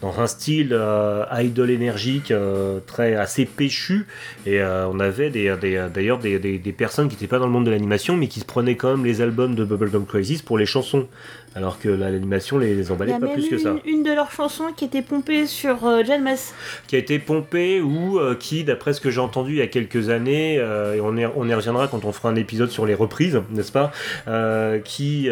[0.00, 4.06] Dans un style euh, idol énergique euh, très assez péchu
[4.46, 5.54] et euh, on avait des-
[5.92, 8.40] d'ailleurs des, des- des personnes qui n'étaient pas dans le monde de l'animation mais qui
[8.40, 11.08] se prenaient quand même les albums de Bubblegum Crisis pour les chansons
[11.54, 14.30] alors que la- l'animation les, les emballait pas plus que ça une, une de leurs
[14.30, 16.54] chansons qui était pompée sur euh, Jan Mess.
[16.86, 19.66] qui a été pompé ou euh, qui, d'après ce que j'ai entendu il y a
[19.66, 22.86] quelques années, euh, et on y, on y reviendra quand on fera un épisode sur
[22.86, 23.92] les reprises, n'est-ce pas
[24.28, 25.28] euh, qui,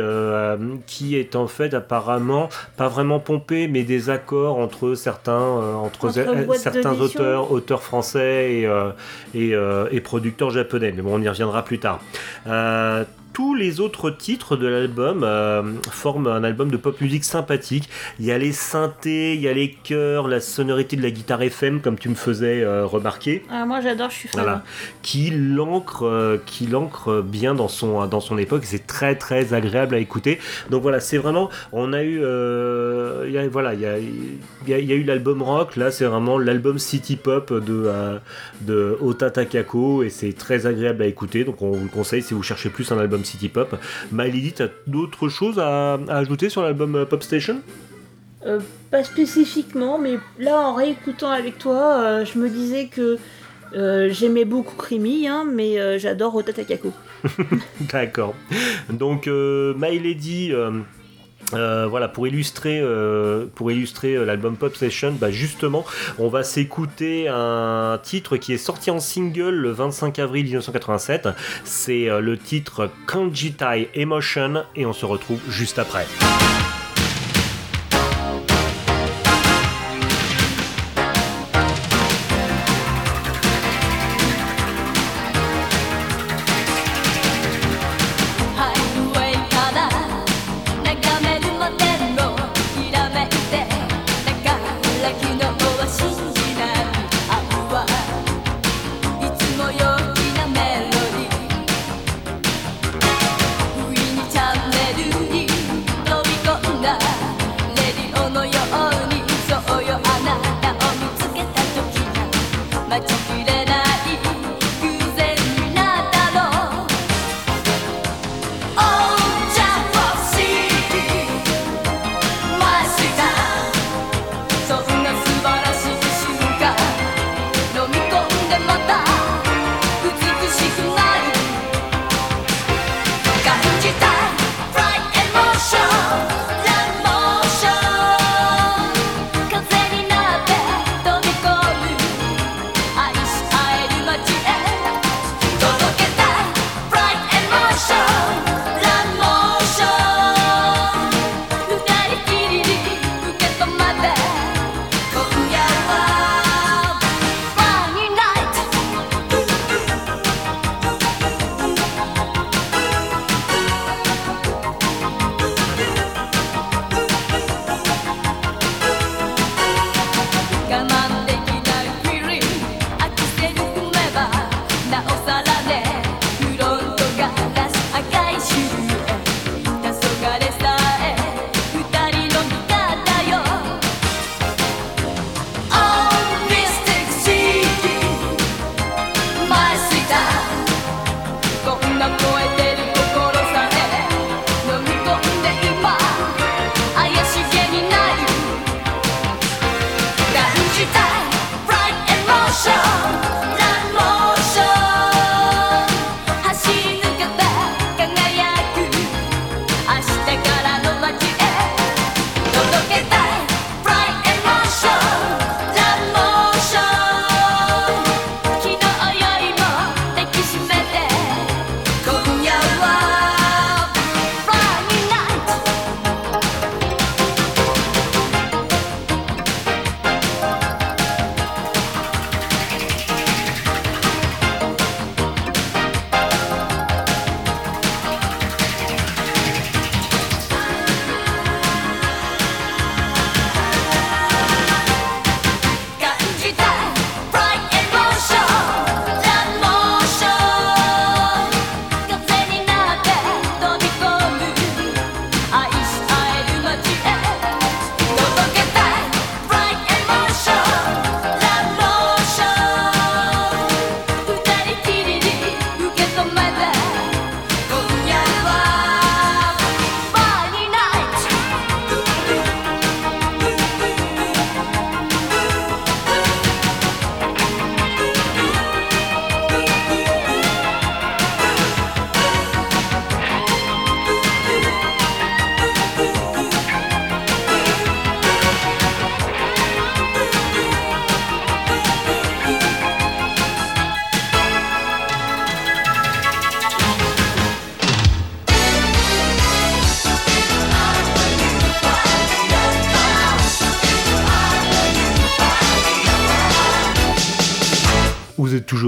[0.86, 6.10] qui est en fait apparemment pas vraiment pompé, mais des accords entre certains, entre,
[6.56, 8.68] certains auteurs, auteurs français et,
[9.34, 9.54] et,
[9.90, 10.92] et producteurs japonais.
[10.94, 12.00] Mais bon, on y reviendra plus tard.
[13.40, 17.88] Tous les autres titres de l'album euh, forment un album de pop musique sympathique.
[18.18, 21.40] Il y a les synthés, il y a les chœurs, la sonorité de la guitare
[21.40, 24.42] FM, comme tu me faisais euh, remarquer, Ah, moi j'adore, je suis fan.
[24.42, 24.62] voilà,
[25.00, 28.64] qui l'ancre, euh, qui l'ancre bien dans son dans son époque.
[28.66, 30.38] C'est très très agréable à écouter.
[30.68, 34.68] Donc voilà, c'est vraiment, on a eu, il y a- voilà, il y a, il
[34.68, 35.76] y a- il y a eu l'album rock.
[35.76, 37.90] Là, c'est vraiment l'album city pop de
[38.60, 41.44] de Ota Takako et c'est très agréable à écouter.
[41.44, 43.76] Donc on vous le conseille si vous cherchez plus un album city pop.
[44.12, 47.60] Maëlydie, t'as d'autres choses à, à ajouter sur l'album euh, Pop Station?
[48.46, 48.60] Euh,
[48.90, 53.18] pas spécifiquement, mais là en réécoutant avec toi, euh, je me disais que
[53.74, 56.92] euh, j'aimais beaucoup Krimi, hein, mais euh, j'adore Ota Takako.
[57.92, 58.34] D'accord.
[58.88, 60.52] Donc, euh, My Lady.
[61.54, 65.84] Euh, voilà, pour illustrer, euh, euh, l'album Pop Session, bah justement,
[66.18, 71.28] on va s'écouter un titre qui est sorti en single le 25 avril 1987.
[71.64, 76.06] C'est le titre Kanjitai Emotion et on se retrouve juste après.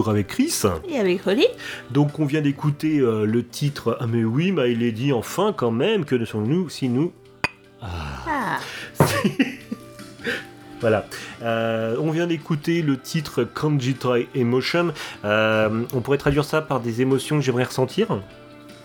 [0.03, 0.62] Toujours avec Chris.
[0.88, 1.46] Et avec Holly
[1.90, 6.05] Donc on vient d'écouter euh, le titre Ah mais oui, My Lady, enfin quand même,
[6.05, 7.12] que ne sommes-nous si nous...
[7.80, 8.59] Ah,
[10.80, 11.07] Voilà.
[11.42, 14.92] Euh, on vient d'écouter le titre Kanjita Emotion.
[15.24, 18.09] Euh, on pourrait traduire ça par des émotions que j'aimerais ressentir.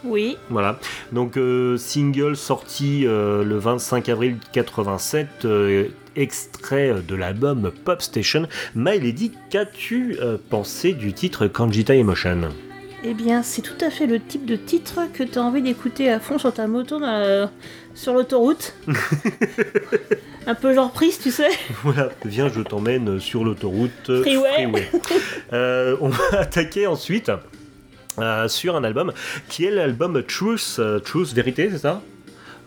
[0.03, 0.37] oui.
[0.51, 0.79] Voilà.
[1.11, 5.85] Donc euh, single sorti euh, le 25 avril 87, euh,
[6.15, 8.47] extrait de l'album Pop Station.
[8.75, 12.49] My Lady, qu'as-tu euh, pensé du titre Kanjita Emotion?
[13.03, 16.09] Eh bien, c'est tout à fait le type de titre que tu as envie d'écouter
[16.09, 17.51] à fond sur ta moto dans la-
[17.93, 18.73] sur l'autoroute.
[20.47, 21.49] Un peu genre prise, tu sais.
[21.83, 23.91] Voilà, viens, je t'emmène sur l'autoroute
[24.21, 24.67] Freeway.
[25.53, 27.31] Euh, on va attaquer ensuite
[28.47, 29.11] sur un album
[29.49, 32.01] qui est l'album Truth, euh, Truth Vérité, c'est ça?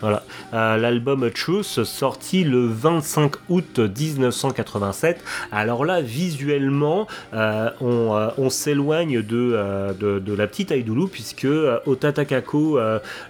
[0.01, 0.23] Voilà,
[0.53, 5.23] Euh, l'album Truth sorti le 25 août 1987.
[5.53, 11.47] Alors là, visuellement, euh, on, euh, on s'éloigne de, de, de la petite Aidoulou puisque
[11.87, 12.79] Ota Takako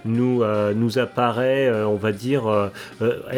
[0.05, 0.43] nous,
[0.75, 2.43] nous apparaît, on va dire,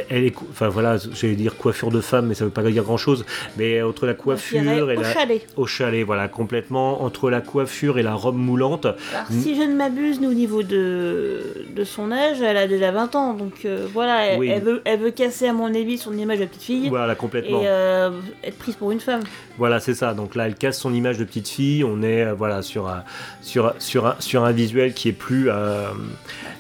[0.09, 2.97] elle est, enfin voilà, j'allais dire coiffure de femme, mais ça veut pas dire grand
[2.97, 3.25] chose.
[3.57, 5.45] Mais entre la coiffure et au la, chalet.
[5.57, 8.85] au chalet, voilà, complètement entre la coiffure et la robe moulante.
[8.85, 11.41] Alors, si je ne m'abuse, au niveau de,
[11.75, 13.22] de son âge, elle a déjà 20 ans.
[13.31, 14.49] Donc euh, voilà, elle, Oui.
[14.49, 16.89] elle veut, elle veut casser, à mon avis, son image de petite fille.
[16.89, 17.61] Voilà, complètement.
[17.61, 18.09] Et euh,
[18.43, 19.21] être prise pour une femme.
[19.57, 20.13] Voilà, c'est ça.
[20.13, 21.85] Donc là, elle casse son image de petite fille.
[21.85, 23.03] On est euh, voilà sur un,
[23.41, 25.49] sur sur un, sur un visuel qui est plus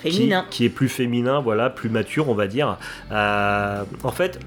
[0.03, 0.45] qui, Féminin.
[0.49, 2.77] qui est plus féminin, voilà, plus mature, on va dire.
[3.11, 4.39] En fait,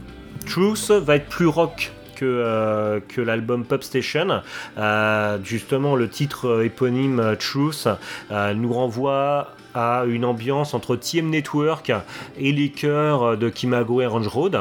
[0.47, 1.93] Truth va être plus rock.
[2.19, 4.41] Que, euh, que l'album Pop Station.
[4.79, 7.89] Euh, justement, le titre éponyme Truth
[8.31, 11.93] euh, nous renvoie à une ambiance entre TM Network
[12.39, 14.59] et les chœurs euh, de Kimago et Range Road.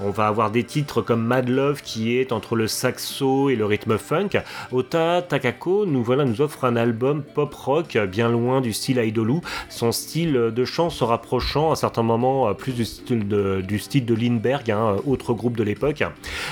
[0.00, 3.64] On va avoir des titres comme Mad Love qui est entre le saxo et le
[3.64, 4.30] rythme funk.
[4.70, 9.40] Ota Takako nous, voilà, nous offre un album pop rock bien loin du style Idolou.
[9.70, 13.80] Son style de chant se rapprochant à certains moments euh, plus du style de, du
[14.14, 16.04] Lindbergh, hein, autre groupe de l'époque.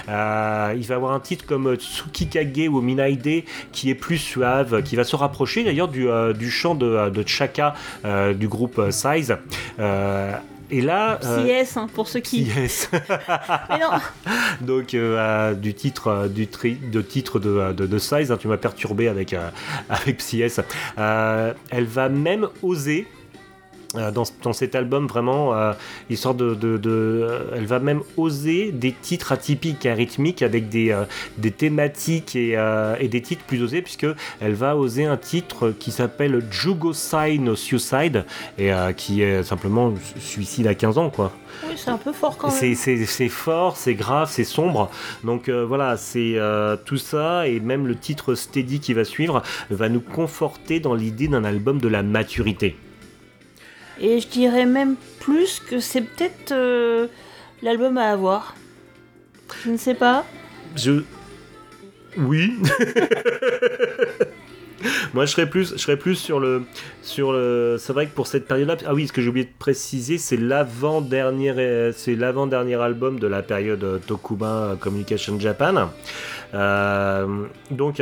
[0.09, 4.97] Euh, il va avoir un titre comme Tsukikage ou Minaide qui est plus suave, qui
[4.97, 7.75] va se rapprocher d'ailleurs du, euh, chant de, Chaka euh,
[8.35, 9.37] du groupe euh, Size.
[9.79, 10.33] Euh,
[10.71, 12.43] et là, euh, CS, hein, pour ceux qui.
[12.43, 12.91] Yes.
[13.71, 13.91] Mais non,
[14.61, 18.31] Donc euh, euh, du titre euh, du tri, de titre de, euh, de, de Size,
[18.31, 19.49] hein, tu m'as perturbé avec euh,
[19.89, 20.23] avec.
[20.99, 23.18] Euh, elle va même oser euh,
[23.95, 25.73] dans, dans cet album vraiment euh,
[26.11, 30.91] de, de, de- euh, elle va même oser des titres atypiques et rythmiques avec des,
[30.91, 31.05] euh,
[31.39, 34.07] des thématiques et, euh, et des titres plus osés puisque
[34.41, 38.25] elle va oser un titre qui s'appelle Jugoside no Suicide
[38.59, 41.33] et euh, qui est simplement suicide à 15 ans quoi.
[41.67, 42.75] oui, c'est un peu fort quand même.
[42.75, 44.91] C'est c'est fort, c'est grave, c'est sombre.
[45.25, 49.43] Donc euh, voilà, c'est euh, tout ça et même le titre Steady qui va suivre
[49.71, 52.77] va nous conforter dans l'idée d'un album de la maturité.
[54.01, 57.09] Et je dirais même plus que c'est peut-être euh,
[57.63, 58.55] l'album à avoir.
[59.65, 60.25] Je ne sais pas.
[60.77, 61.03] Je.
[62.17, 62.53] Oui.
[65.13, 66.63] Moi, je serais plus, je serais plus sur le,
[67.03, 67.77] sur le.
[67.81, 70.37] C'est vrai que pour cette période-là, ah oui, ce que j'ai oublié de préciser, c'est
[70.37, 75.91] l'avant dernier, euh, c'est l'avant dernier album de la période euh, Tokuba Communication Japan.
[77.73, 78.01] Donc,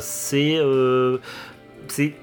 [0.00, 0.58] c'est,
[1.86, 2.14] c'est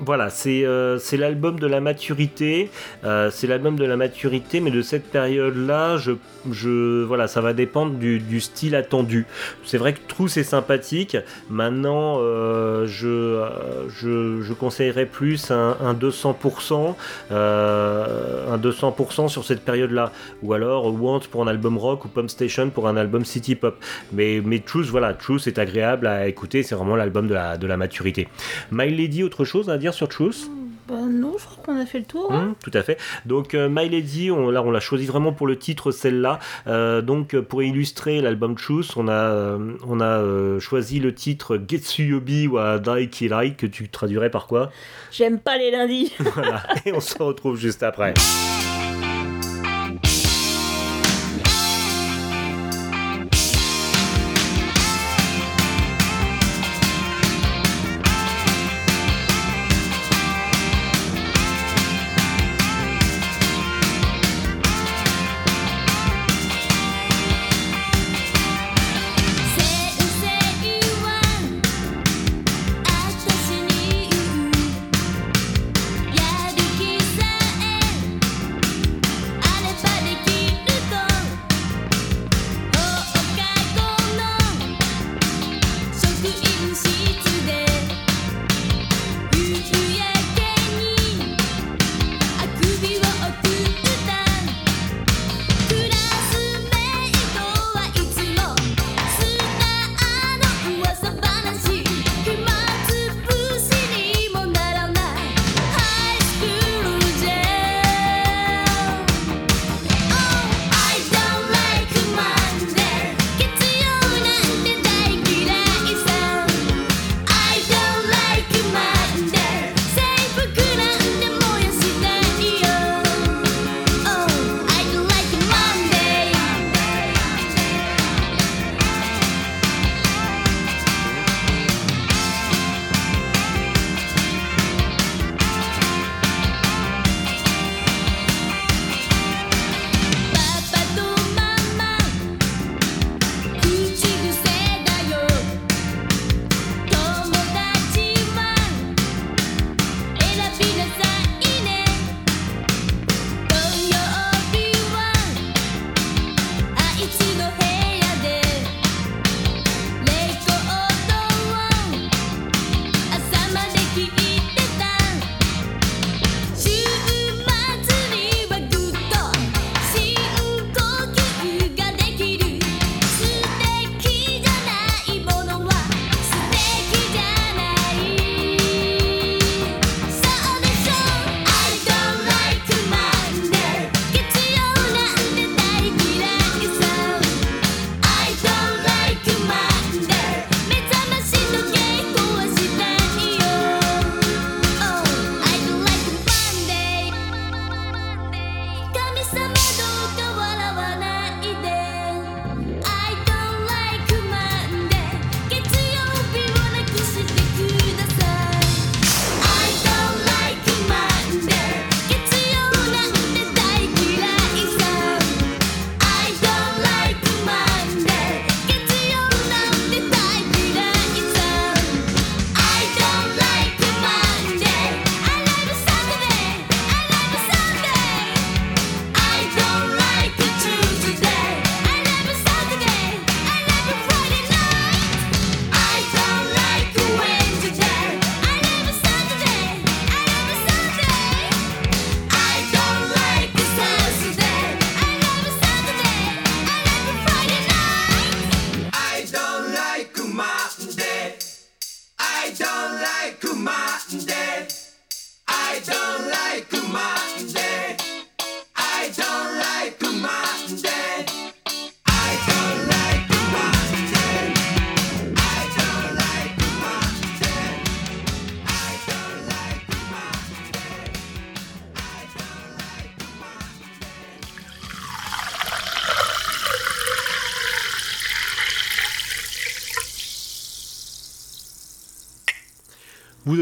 [0.00, 2.70] voilà, c'est euh, c'est l'album de la maturité.
[3.04, 6.12] Euh, c'est l'album de la maturité, mais de cette période-là, je,
[6.50, 9.26] je, voilà, ça va dépendre du, style attendu.
[9.64, 11.18] C'est vrai que True c'est sympathique.
[11.50, 16.94] Maintenant, euh, je, conseillerais plus un, un 200%,
[17.30, 22.70] un 200% sur cette période-là, ou alors Want pour un album rock ou Pump Station
[22.70, 23.76] pour un album city pop.
[24.12, 26.62] Mais, mais Truth, voilà, Truth est agréable à écouter.
[26.62, 28.28] C'est vraiment l'album de la, de la maturité.
[28.70, 30.50] My Lady, autre chose à dire sur Truth
[30.88, 32.32] Bah non, je crois qu'on a fait le tour.
[32.32, 32.38] hein.
[32.48, 32.98] Hum, tout à fait.
[33.26, 36.38] Donc euh, My Lady, on, là on l'a choisi vraiment pour le titre celle-là.
[36.66, 41.60] Euh, donc euh, pour illustrer l'album Truth, on a euh, on a choisi le titre
[41.68, 44.70] Getsuyobi wa Dai Kirai que tu traduirais par quoi?
[45.12, 46.12] J'aime pas les lundis.
[46.34, 46.62] Voilà.
[46.86, 48.14] Et on se retrouve juste après.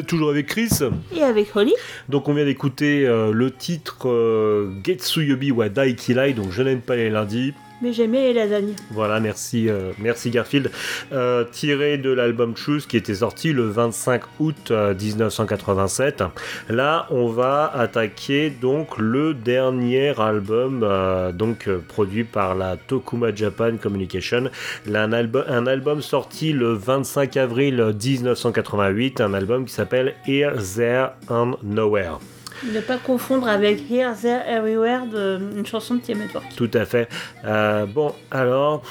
[0.09, 0.70] toujours avec Chris.
[1.14, 1.74] Et avec Holly,
[2.09, 6.97] Donc on vient d'écouter euh, le titre euh, Getsuyobi wa Daikilai, donc je n'aime pas
[6.97, 7.55] les lundis.
[7.82, 8.74] Mais j'aimais les lasagnes.
[8.90, 10.70] Voilà, merci, euh, merci Garfield.
[11.12, 16.24] Euh, tiré de l'album Choose qui était sorti le 25 août euh, 1987.
[16.68, 23.34] Là, on va attaquer donc le dernier album euh, donc euh, produit par la Tokuma
[23.34, 24.50] Japan Communication.
[24.92, 31.56] Un, un album sorti le 25 avril 1988, un album qui s'appelle Here, There and
[31.62, 32.18] Nowhere.
[32.64, 36.44] Ne pas confondre avec Here, There, Everywhere, de, une chanson de TM Network.
[36.56, 37.09] Tout à fait.
[37.44, 38.82] Euh, bon, alors,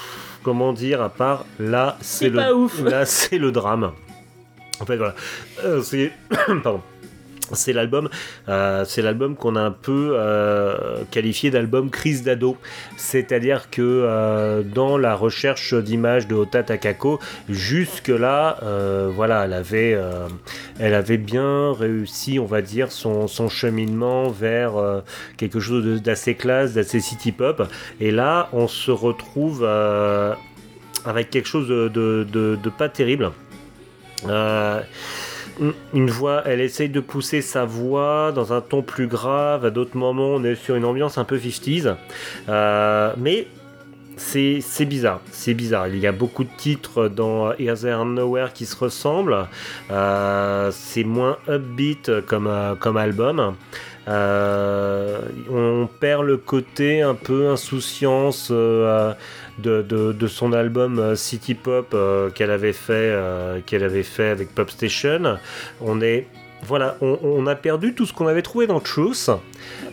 [0.42, 2.80] comment dire, à part là, c'est C'est le, pas ouf.
[2.82, 3.92] là, c'est le drame.
[4.80, 5.14] En fait, voilà,
[5.64, 6.12] Euh, c'est,
[6.62, 6.80] pardon.
[7.52, 8.08] C'est l'album,
[8.48, 12.56] euh, c'est l'album qu'on a un peu euh, qualifié d'album crise d'ado.
[12.96, 17.18] C'est-à-dire que euh, dans la recherche d'images de Ota Takako,
[17.48, 18.58] jusque là,
[19.14, 24.72] voilà, elle avait, bien réussi, on va dire, son, cheminement vers
[25.36, 27.62] quelque chose d'assez classe, d'assez city pop.
[28.00, 29.64] Et là, on se retrouve
[31.04, 33.30] avec quelque chose de, pas terrible.
[35.94, 39.64] Une voix, elle essaye de pousser sa voix dans un ton plus grave.
[39.64, 41.96] À d'autres moments, on est sur une ambiance un peu 50s.
[42.48, 43.46] Euh, mais
[44.16, 45.88] c'est bizarre, c'est bizarre.
[45.88, 49.46] Il y a beaucoup de titres dans Here, There Nowhere qui se ressemblent.
[49.90, 53.54] Euh, c'est moins upbeat comme, euh, comme album.
[54.06, 58.50] On perd le côté un peu insouciance
[59.58, 64.02] de, de- de son album euh, City Pop euh, qu'elle avait fait euh, qu'elle avait
[64.02, 65.38] fait avec Pop Station.
[65.80, 66.26] On est
[66.64, 69.30] voilà, on, on a perdu tout ce qu'on avait trouvé dans Truth.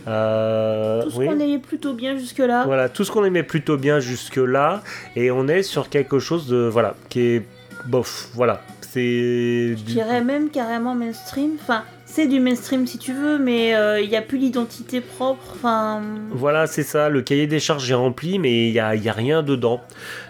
[0.08, 1.26] Euh, Tout ce oui.
[1.26, 2.64] qu'on aimait plutôt bien jusque-là.
[2.64, 4.82] Voilà, tout ce qu'on aimait plutôt bien jusque-là,
[5.14, 7.46] et on est sur quelque chose de voilà qui est
[7.86, 8.28] bof.
[8.34, 9.00] Voilà, c'est
[9.76, 11.52] Je dirais même carrément mainstream.
[11.60, 11.82] Enfin,
[12.16, 15.54] c'est du mainstream si tu veux, mais euh, il n'y a plus l'identité propre.
[16.30, 17.10] Voilà, c'est ça.
[17.10, 19.82] Le cahier des charges est rempli, mais il n'y a, y a rien dedans.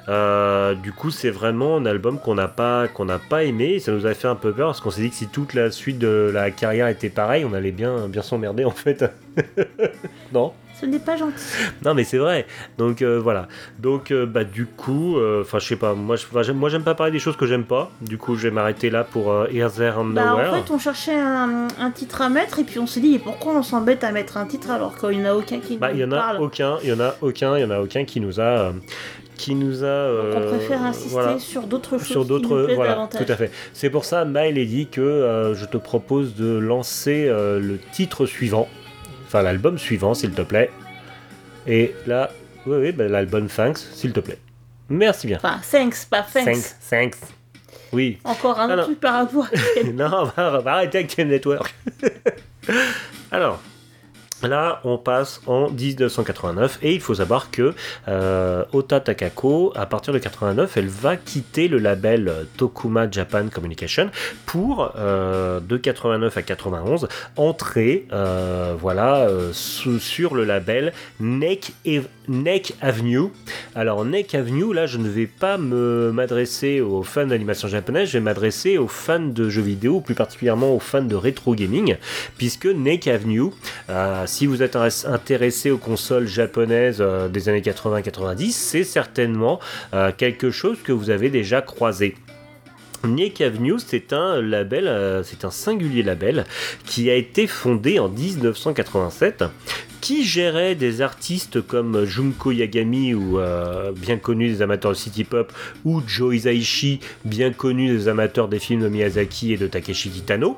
[0.08, 2.88] Euh, du coup, c'est vraiment un album qu'on n'a pas,
[3.30, 3.78] pas aimé.
[3.78, 5.70] Ça nous a fait un peu peur parce qu'on s'est dit que si toute la
[5.70, 9.04] suite de la carrière était pareille, on allait bien, bien s'emmerder en fait.
[10.32, 10.54] non?
[10.80, 11.34] Ce n'est pas gentil.
[11.84, 12.46] Non, mais c'est vrai.
[12.78, 13.48] Donc euh, voilà.
[13.78, 15.94] Donc euh, bah du coup, euh, enfin je sais pas.
[15.94, 17.90] Moi, j'aime- moi j'aime pas parler des choses que j'aime pas.
[18.02, 20.50] Du coup, je vais m'arrêter là pour euh, Here, There and Bah, Nowhere.
[20.52, 23.54] en fait, on cherchait un, un titre à mettre et puis on s'est dit, pourquoi
[23.54, 25.98] on s'embête à mettre un titre alors qu'il n'y en a aucun qui Bah, il
[26.00, 27.80] y en nous a parle aucun, il y en a aucun, il y en a
[27.80, 28.72] aucun qui nous a, euh,
[29.36, 30.08] qui nous a.
[30.08, 31.38] Donc on euh, préfère insister voilà.
[31.38, 33.24] sur d'autres choses sur nous d'autres voilà davantage.
[33.26, 36.56] tout à fait c'est pour ça Maël a dit que euh, je te propose de
[36.56, 38.66] lancer euh, le titre suivant
[39.26, 40.70] enfin l'album suivant s'il te plaît.
[41.66, 42.30] Et là
[42.66, 44.38] oui oui bah, l'album Thanks s'il te plaît.
[44.88, 45.38] Merci bien.
[45.38, 46.44] Enfin, thanks, pas thanks.
[46.44, 47.18] Thanks Thanks.
[47.92, 48.18] Oui.
[48.24, 49.46] Encore un truc par rapport
[49.94, 51.74] non, on va, on va arrêter avec Team Network.
[53.30, 53.60] Alors,
[54.42, 57.74] là, on passe en 1989 et il faut savoir que
[58.08, 64.10] euh, Ota Takako, à partir de 89, elle va quitter le label Tokuma Japan Communication
[64.44, 71.72] pour, euh, de 89 à 91, entrer euh, voilà, sur le label Neck,
[72.28, 73.28] Neck Avenue.
[73.74, 78.24] Alors, Neck Avenue, là, je ne vais pas m'adresser aux fans d'animation japonaise, je vais
[78.24, 81.96] m'adresser aux fans de jeux vidéo, plus particulièrement aux fans de rétro gaming,
[82.38, 83.50] puisque Neck Avenue,
[83.90, 89.60] euh, si vous êtes intéress- intéressé aux consoles japonaises euh, des années 80-90, c'est certainement
[89.94, 92.16] euh, quelque chose que vous avez déjà croisé.
[93.04, 96.44] Nick Avenue, c'est un label, c'est un singulier label
[96.86, 99.44] qui a été fondé en 1987,
[100.00, 105.24] qui gérait des artistes comme Junko Yagami, ou euh, bien connu des amateurs de city
[105.24, 105.52] pop,
[105.84, 110.56] ou Joe Hisaishi, bien connu des amateurs des films de Miyazaki et de Takeshi Kitano.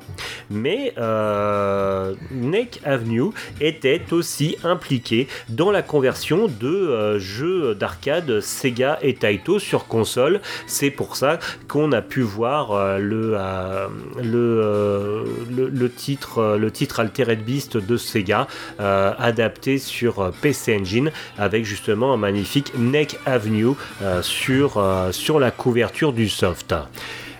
[0.49, 8.99] Mais euh, Neck Avenue était aussi impliqué dans la conversion de euh, jeux d'arcade Sega
[9.01, 10.41] et Taito sur console.
[10.67, 13.87] C'est pour ça qu'on a pu voir euh, le, euh,
[14.21, 18.47] le, euh, le, titre, euh, le titre Altered Beast de Sega
[18.79, 25.11] euh, adapté sur euh, PC Engine avec justement un magnifique Neck Avenue euh, sur, euh,
[25.11, 26.75] sur la couverture du soft.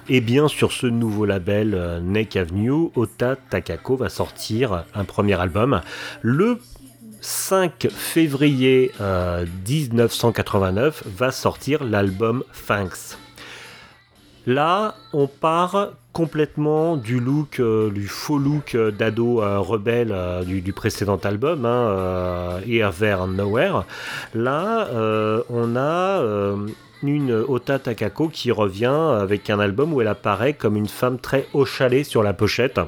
[0.07, 5.81] Et bien sur ce nouveau label Neck Avenue, Ota Takako va sortir un premier album
[6.23, 6.59] le
[7.21, 13.17] 5 février euh, 1989 va sortir l'album Thanks.
[14.45, 20.13] Là, on part complètement du look, euh, du faux look euh, d'ado euh, rebelle
[20.45, 23.85] du, précédent album, hein, Here, There Nowhere.
[24.33, 24.89] Là,
[25.49, 26.21] on a
[27.03, 31.47] une Ota Takako qui revient avec un album où elle apparaît comme une femme très
[31.53, 32.81] au chalet sur la pochette.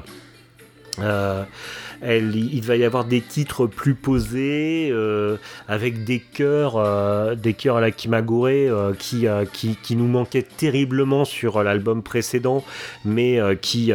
[2.04, 5.36] Il va y avoir des titres plus posés, euh,
[5.68, 11.62] avec des chœurs, euh, des chœurs à la Kimagure euh, qui, nous manquaient terriblement sur
[11.62, 12.64] l'album précédent,
[13.04, 13.92] mais qui,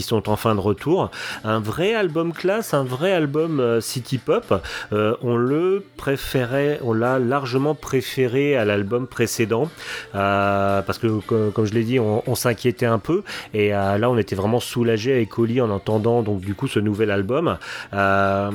[0.00, 1.10] sont en fin de retour.
[1.44, 4.54] Un vrai album classe, un vrai album city pop.
[4.92, 9.68] On le préférait, on l'a largement préféré à l'album précédent,
[10.12, 13.22] parce que co- comme je l'ai dit, on, s'inquiétait un peu,
[13.52, 17.10] et là on était vraiment soulagé avec Oli en entendant donc du coup ce nouvel
[17.10, 17.49] album.
[17.92, 18.50] Euh,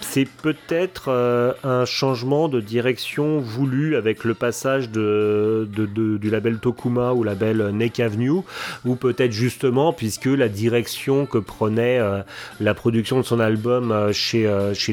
[0.00, 7.24] c'est peut-être euh, un changement de direction voulu avec le passage du label Tokuma au
[7.24, 8.42] label Neck Avenue,
[8.84, 12.22] ou peut-être justement puisque la direction que prenait euh,
[12.60, 14.48] la production de son album chez,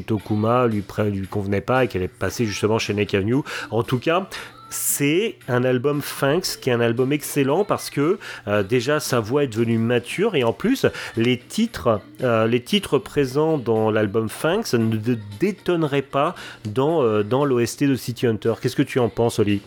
[0.06, 3.42] Tokuma lui, lui convenait pas et qu'elle est passée justement chez Neck Avenue.
[3.72, 4.28] En tout cas,
[4.74, 9.44] c'est un album Thanks qui est un album excellent parce que euh, déjà sa voix
[9.44, 10.86] est devenue mature et en plus
[11.16, 14.98] les titres, euh, les titres présents dans l'album Thanks ne
[15.40, 16.36] détonneraient pas
[16.66, 18.54] dans, euh, dans l'OST de City Hunter.
[18.62, 19.62] Qu'est-ce que tu en penses, Oli?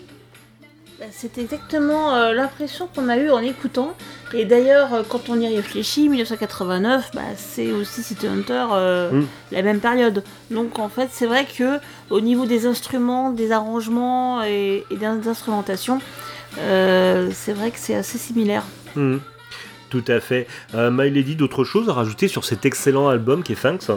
[1.13, 3.95] C'est exactement euh, l'impression qu'on a eu en écoutant.
[4.33, 9.27] Et d'ailleurs, euh, quand on y réfléchit, 1989, bah, c'est aussi City Hunter, euh, Mm.
[9.53, 10.25] la même période.
[10.51, 11.79] Donc en fait, c'est vrai que
[12.09, 16.01] au niveau des instruments, des arrangements et, et des instrumentations,
[16.61, 18.63] euh, c'est vrai que c'est assez similaire.
[18.95, 19.19] Hmm,
[19.91, 20.47] Tout à fait.
[20.75, 23.89] Euh, My Lady, d'autres choses à rajouter sur cet excellent album qui est Thanks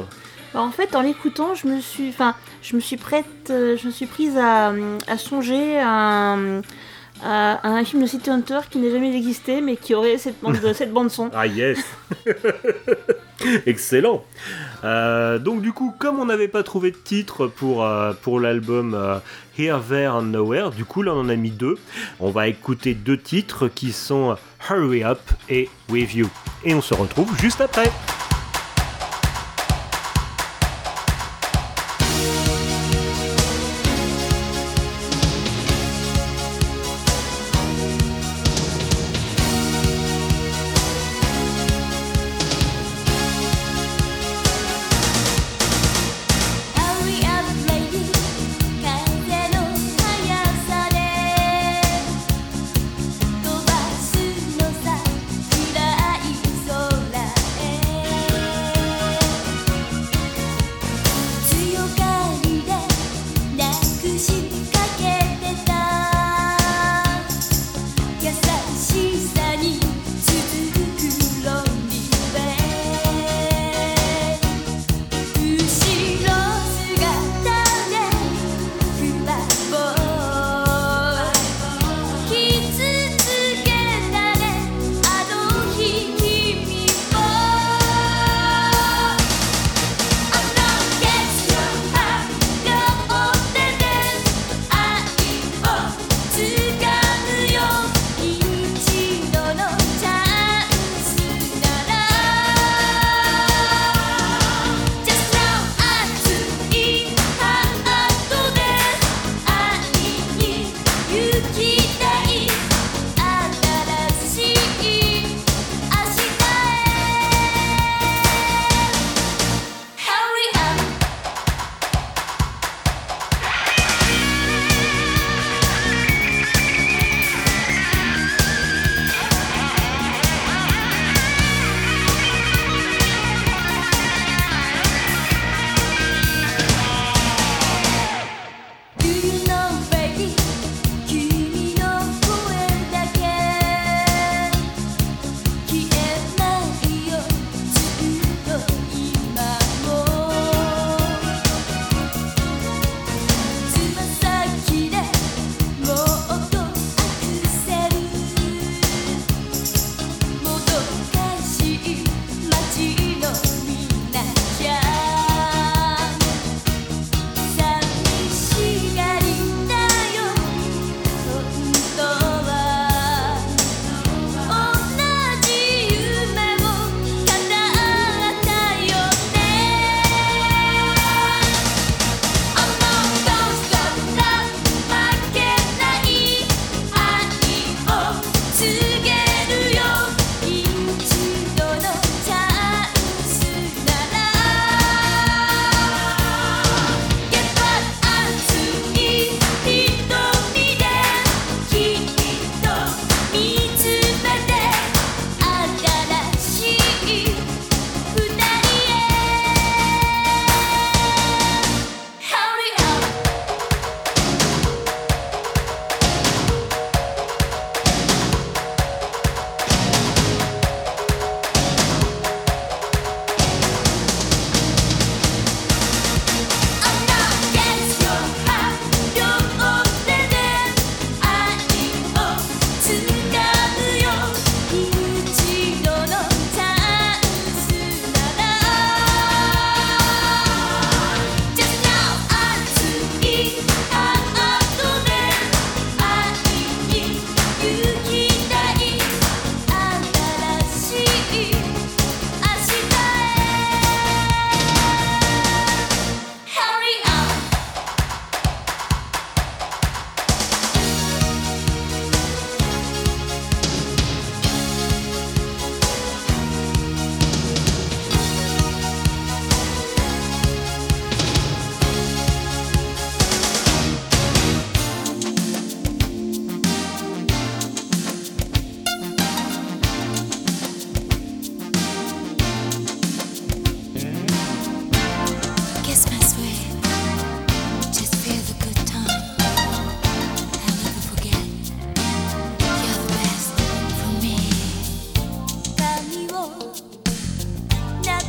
[0.53, 3.91] Bah, en fait, en l'écoutant, je me suis, enfin, je me suis prête, je me
[3.91, 4.73] suis prise à,
[5.07, 6.61] à songer à un,
[7.24, 10.40] à, à un film de City Hunter qui n'a jamais existé, mais qui aurait cette
[10.41, 11.30] bande, cette bande son.
[11.34, 11.80] Ah yes
[13.66, 14.24] Excellent
[14.84, 18.94] Euh, Donc du coup, comme on n'avait pas trouvé de titre pour, euh, pour l'album
[18.94, 19.20] euh,
[19.58, 21.78] Here, There and Nowhere, du coup là on en a mis deux.
[22.20, 24.36] On va écouter deux titres qui sont
[24.70, 25.20] Hurry Up
[25.50, 26.30] et With You.
[26.64, 27.90] Et on se retrouve juste après.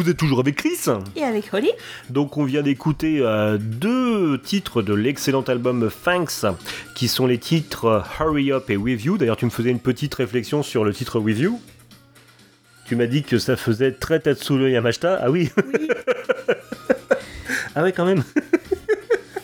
[0.00, 0.78] Vous êtes toujours avec Chris
[1.14, 1.70] Et avec Holly
[2.08, 6.46] Donc on vient d'écouter euh, deux titres de l'excellent album Thanks,
[6.94, 9.18] qui sont les titres euh, Hurry Up et With You.
[9.18, 11.60] D'ailleurs tu me faisais une petite réflexion sur le titre With You.
[12.86, 15.18] Tu m'as dit que ça faisait très Tatsuno Yamashita.
[15.22, 15.50] Ah oui
[17.76, 18.24] Ah ouais quand même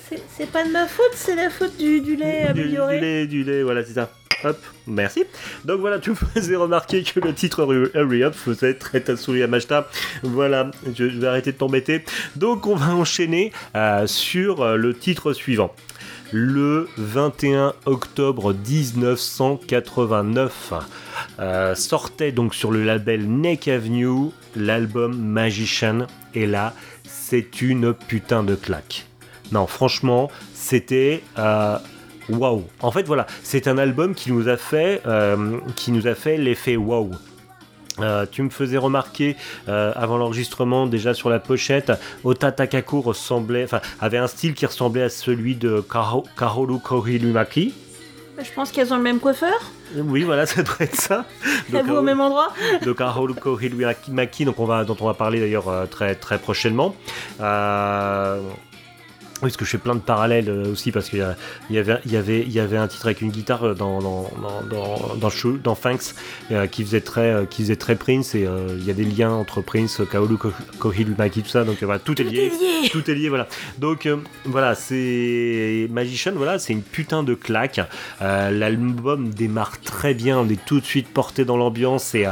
[0.09, 2.97] C'est- C'est pas de ma faute, c'est la faute du, du lait du, amélioré.
[2.97, 4.11] du lait, du lait, voilà c'est ça.
[4.45, 5.25] Hop, merci.
[5.65, 9.89] Donc voilà, tu faisais remarquer que le titre Hurry Up faisait très Tatsuya Yamashita.
[10.23, 12.05] Voilà, je, vais arrêter de t'embêter.
[12.37, 15.75] Donc on va enchaîner euh, sur euh, le titre suivant.
[16.33, 20.75] Le 21 octobre 1989
[21.39, 26.09] euh, sortait donc sur le label Neck Avenue l'album Magician.
[26.35, 29.07] Et là, c'est une putain de claque.
[29.53, 31.23] Non, franchement, c'était
[32.29, 32.65] waouh.
[32.81, 36.37] En fait, voilà, c'est un album qui nous a fait, euh, qui nous a fait
[36.37, 37.11] l'effet waouh.
[37.99, 39.37] Euh, tu me faisais remarquer
[39.69, 41.93] euh, avant l'enregistrement déjà sur la pochette,
[42.25, 47.73] Ota Takako ressemblait, enfin avait un style qui ressemblait à celui de Karo, Karolu Korilumaki.
[48.39, 49.55] Je pense qu'elles ont le même coiffeur.
[49.95, 51.25] Oui, voilà, ça doit être ça.
[51.71, 52.53] Donc, vont au même endroit.
[52.83, 56.95] de Karol Korilumaki, donc on va, dont on va parler d'ailleurs euh, très, très prochainement.
[57.41, 58.41] Euh,
[59.43, 61.19] Oui, parce que je fais plein de parallèles euh, aussi, parce qu'il
[61.71, 64.01] y, avait, il y, avait, il y avait un titre avec une guitare euh, dans,
[64.01, 64.31] dans,
[64.71, 65.31] dans,
[65.63, 66.15] dans, Thanks
[66.51, 69.33] euh, qui, faisait très, qui faisait très Prince, et euh, il y a des liens
[69.33, 72.49] entre Prince, Kaolu, Ko- Kohil, Nike, tout ça, donc voilà, tout est lié.
[72.49, 72.89] lié.
[72.91, 73.47] Tout est lié, voilà.
[73.79, 77.81] Donc euh, voilà, c'est Magician, voilà, c'est une putain de claque.
[78.21, 82.25] L'album démarre très bien, on est tout de suite porté dans l'ambiance, et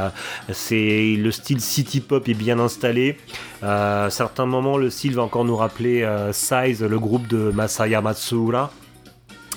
[0.51, 3.17] c'est le style city pop est bien installé.
[3.61, 8.71] À certains moments, le style va encore nous rappeler Size, le groupe de Masaya Matsuura.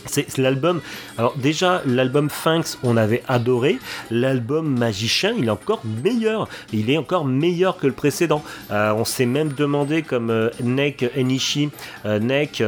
[0.07, 0.81] C'est l'album.
[1.19, 3.79] Alors déjà, l'album Thanks, on avait adoré.
[4.11, 6.49] L'album Magician, il est encore meilleur.
[6.73, 8.43] Il est encore meilleur que le précédent.
[8.71, 11.71] Euh, on s'est même demandé, comme euh, Nek Enishi,
[12.07, 12.63] euh, Nek,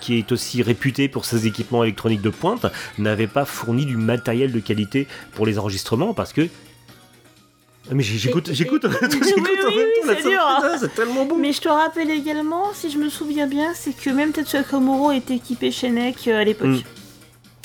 [0.00, 2.66] qui est aussi réputé pour ses équipements électroniques de pointe,
[2.98, 6.48] n'avait pas fourni du matériel de qualité pour les enregistrements parce que.
[7.88, 10.76] Ah, Mais j'écoute, j'écoute, j'écoute Oui, oui, oui, c'est sortie, dur, hein.
[10.78, 11.36] c'est tellement bon.
[11.38, 15.12] Mais je te rappelle également, si je me souviens bien, c'est que même Tetsuya Komuro
[15.12, 16.68] était équipé chez NEC euh, à l'époque.
[16.68, 16.82] Mm.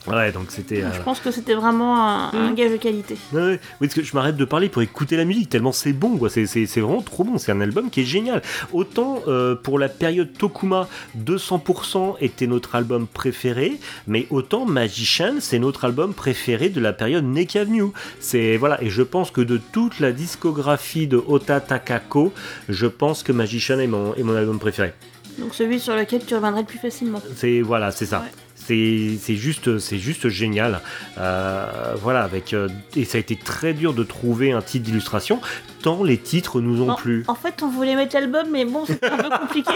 [0.07, 0.81] Ouais, donc c'était.
[0.81, 2.55] Donc euh, Je pense que c'était vraiment un, un Mm.
[2.55, 3.17] gage de qualité.
[3.33, 3.59] Ouais, ouais.
[3.79, 6.29] Oui, parce que je m'arrête de parler pour écouter la musique, tellement c'est bon, quoi.
[6.29, 7.37] C'est, c'est- c'est vraiment trop bon.
[7.37, 8.41] C'est un album qui est génial.
[8.73, 10.87] Autant euh, pour la période Tokuma,
[11.17, 17.23] 200% était notre album préféré, mais autant Magician, c'est notre album préféré de la période
[17.25, 17.91] Neck Avenue.
[18.19, 22.33] C'est voilà, et je pense que de toute la discographie de Ota Takako,
[22.69, 24.93] je pense que Magician est mon, est mon album préféré.
[25.37, 27.21] Donc celui sur lequel tu reviendrais le plus facilement.
[27.35, 28.19] C'est voilà, c'est ça.
[28.19, 28.31] Ouais.
[28.71, 30.81] C'est juste, c'est juste génial.
[31.17, 35.41] Euh, voilà, avec euh, et ça a été très dur de trouver un titre d'illustration
[35.81, 37.23] tant les titres nous ont plu.
[37.27, 39.71] En fait, on voulait mettre l'album, mais bon, c'était un peu compliqué.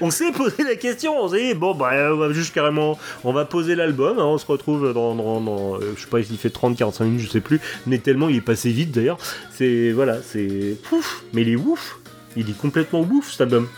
[0.00, 3.32] On s'est posé la question, on s'est dit bon bah on va juste carrément, on
[3.32, 6.38] va poser l'album, hein, on se retrouve dans, dans, dans, euh, je sais pas s'il
[6.38, 9.18] fait 30-45 minutes, je sais plus, mais tellement il est passé vite d'ailleurs.
[9.50, 11.98] C'est voilà, c'est pouf, mais il est ouf,
[12.36, 13.68] il est complètement ouf cet album.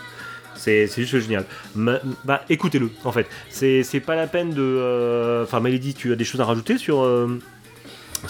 [0.59, 1.45] C'est juste génial.
[1.75, 3.27] Ma- bah écoutez-le en fait.
[3.51, 4.61] C'est pas la peine de.
[4.63, 7.39] euh, Enfin Mélodie, tu as des choses à rajouter sur euh,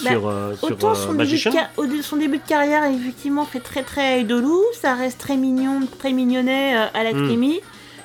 [0.05, 3.61] Bah, sur euh, sur Autant euh, son, début de son début de carrière, effectivement, fait
[3.61, 4.63] très très idolou.
[4.81, 7.55] Ça reste très mignon, très mignonnet euh, à la Mm.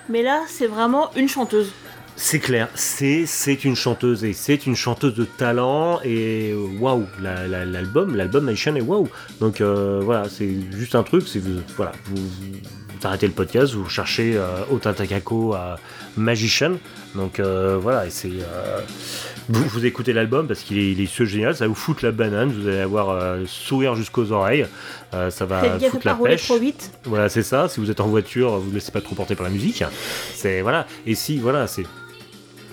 [0.09, 1.71] Mais là, c'est vraiment une chanteuse.
[2.15, 7.05] C'est clair, c'est c'est une chanteuse et c'est une chanteuse de talent et euh, waouh,
[7.21, 9.09] la- la- l'album, l'album Magician est waouh.
[9.39, 11.41] Donc euh, voilà, c'est juste un truc, c'est
[11.75, 12.21] voilà, vous
[13.05, 15.77] arrêtez le podcast, vous cherchez euh, Ota Takako à
[16.17, 16.73] Magician.
[17.15, 18.79] Donc euh, voilà, et c'est euh,
[19.49, 22.51] vous, vous écoutez l'album parce qu'il est, il est génial, ça vous foutre la banane,
[22.51, 24.65] vous allez avoir le sourire jusqu'aux oreilles,
[25.11, 26.45] ça va Faites foutre la pêche.
[26.45, 26.91] trop vite.
[27.05, 27.67] Voilà, c'est ça.
[27.67, 29.83] Si vous êtes en voiture, vous ne laissez pas trop porter par la musique.
[30.33, 30.87] C'est voilà.
[31.05, 31.85] Et si voilà, c'est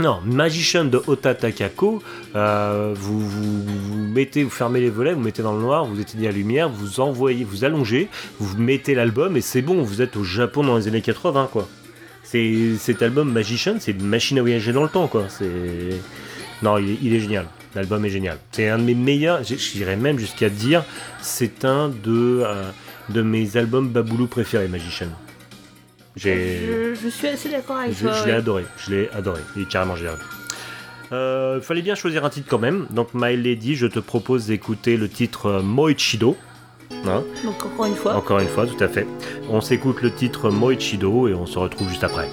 [0.01, 2.03] non Magician de Ota Takako.
[2.35, 3.65] euh, vous,
[4.13, 7.01] mettez, vous fermez les volets, vous mettez dans le noir, vous éteignez la lumière, vous
[7.01, 8.09] envoyez, vous allongez,
[8.39, 9.83] vous mettez l'album et c'est bon.
[9.83, 11.69] Vous êtes au Japon dans les années 80 quoi.
[12.23, 15.27] C'est cet album Magician, c'est machine à voyager dans le temps quoi.
[16.63, 17.47] Non, il est, génial.
[17.75, 18.39] L'album est génial.
[18.53, 19.41] C'est un de mes meilleurs.
[19.41, 20.85] Dirais même jusqu'à dire,
[21.21, 22.71] c'est un de euh,
[23.09, 25.09] de mes albums Baboulou préférés, Magician.
[26.16, 28.12] Je, je suis assez d'accord avec je, toi.
[28.12, 28.37] je l'ai ouais.
[28.39, 28.65] adoré.
[28.78, 29.41] Je l'ai adoré.
[29.57, 30.19] Il est carrément génial.
[31.12, 32.87] Euh, fallait bien choisir un titre quand même.
[32.91, 36.37] Donc, My Lady, je te propose d'écouter le titre euh, Moichido.
[37.07, 38.15] Hein, Donc encore une fois.
[38.15, 39.07] encore une fois, tout à fait.
[39.49, 42.28] On s'écoute le titre Moichido et on se retrouve juste après.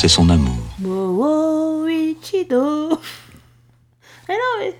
[0.00, 1.88] Confiance et son amour.
[1.88, 2.90] Ichido.
[4.28, 4.74] Mais non, mais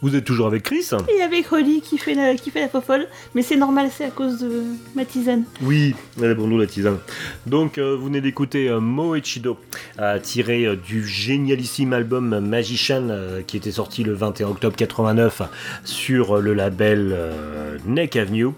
[0.00, 2.68] Vous êtes toujours avec Chris il y avait Holly qui fait la, qui fait la
[2.68, 4.62] fofolle, mais c'est normal, c'est à cause de
[4.94, 5.44] ma tisane.
[5.62, 6.98] Oui, elle est pour nous la tisane.
[7.46, 9.58] Donc, euh, vous venez d'écouter euh, Moechido,
[9.98, 15.42] euh, tiré euh, du génialissime album Magician, euh, qui était sorti le 21 octobre 89
[15.84, 18.48] sur euh, le label euh, Neck Avenue.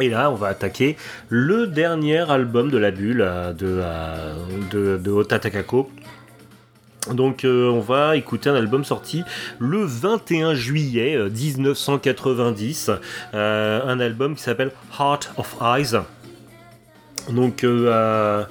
[0.00, 0.96] Et là, on va attaquer
[1.28, 4.34] le dernier album de la bulle euh, de, euh,
[4.70, 5.90] de, de Ota Takako.
[7.12, 9.24] Donc euh, on va écouter un album sorti
[9.58, 12.90] le 21 juillet euh, 1990,
[13.34, 15.98] euh, un album qui s'appelle Heart of Eyes.
[17.30, 18.44] Donc euh,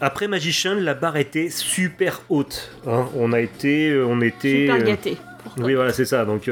[0.00, 2.70] après Magician, la barre était super haute.
[2.86, 3.06] hein.
[3.16, 5.16] On a été, on était, Super gâté.
[5.58, 6.24] Oui, voilà, c'est ça.
[6.24, 6.48] Donc,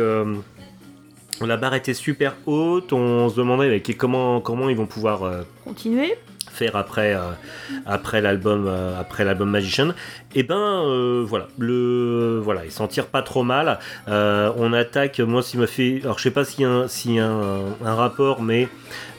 [1.47, 2.93] la barre était super haute.
[2.93, 6.17] On se demandait comment, ils vont pouvoir euh, Continuez.
[6.59, 7.31] Faire après, euh,
[7.87, 9.91] après l'album, euh, après l'album Magician.
[10.35, 13.79] Et ben, euh, voilà, le, voilà, ils s'en tirent pas trop mal.
[14.07, 17.23] On attaque, moi, s'il m'a fait, alors je sais pas s'il y a, un, a
[17.23, 18.69] un, un rapport, mais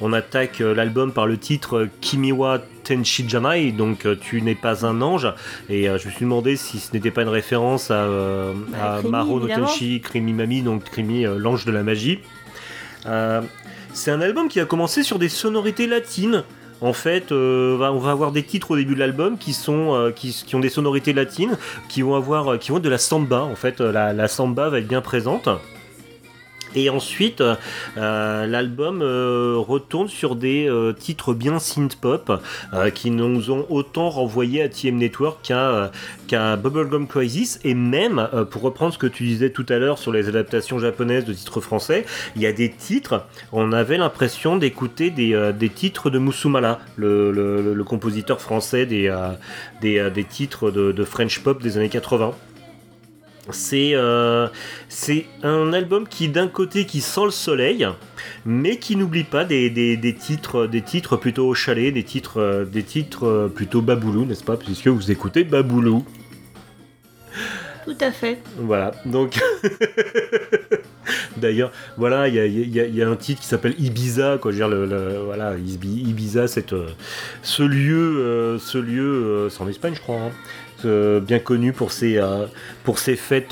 [0.01, 5.31] on attaque l'album par le titre Kimiwa Tenshi Janai, donc tu n'es pas un ange.
[5.69, 8.95] Et euh, je me suis demandé si ce n'était pas une référence à, euh, Bah,
[8.95, 9.47] à Krimi, Maro no.
[9.47, 12.19] Tenshi, Krimi Mami, donc Krimi, euh, l'ange de la magie.
[13.91, 16.43] C'est un album qui a commencé sur des sonorités latines.
[16.81, 20.11] En fait, euh, on va avoir des titres au début de l'album qui sont euh,
[20.11, 21.57] qui, ont des sonorités latines,
[21.89, 23.41] qui vont avoir euh, qui vont être de la samba.
[23.41, 25.49] En fait, la, la samba va être bien présente.
[26.75, 27.55] Et ensuite, euh,
[27.97, 30.69] euh, l'album euh, retourne sur des
[30.99, 32.31] titres bien synth-pop
[32.93, 35.91] qui nous ont autant renvoyé à TM Network qu'à
[36.27, 37.59] qu'à Bubblegum Crisis.
[37.63, 41.25] Et même, pour reprendre ce que tu disais tout à l'heure sur les adaptations japonaises
[41.25, 42.05] de titres français,
[42.35, 47.83] il y a des titres, on avait l'impression d'écouter des, des titres de Musumala, le,
[47.85, 49.13] compositeur français des,
[49.81, 52.33] des, des titres de French pop des années 80.
[53.51, 54.47] C'est euh,
[54.89, 57.87] c'est un album qui d'un côté qui sent le soleil,
[58.45, 62.39] mais qui n'oublie pas des, des- des titres des titres plutôt au chalet, des titres
[62.39, 66.05] euh, des titres euh, plutôt baboulou, n'est-ce pas Puisque vous écoutez Baboulou.
[67.85, 68.37] Tout à fait.
[68.57, 69.39] Voilà, donc.
[71.37, 74.51] D'ailleurs, voilà, il y a, y y un titre qui s'appelle Ibiza, quoi.
[74.51, 76.47] Je veux dire, le, le- voilà, Ibi- Ibiza,
[77.41, 80.31] ce lieu, euh, ce lieu, euh, c'est en Espagne, je crois, hein,
[80.85, 82.45] euh, bien connu pour ses, euh,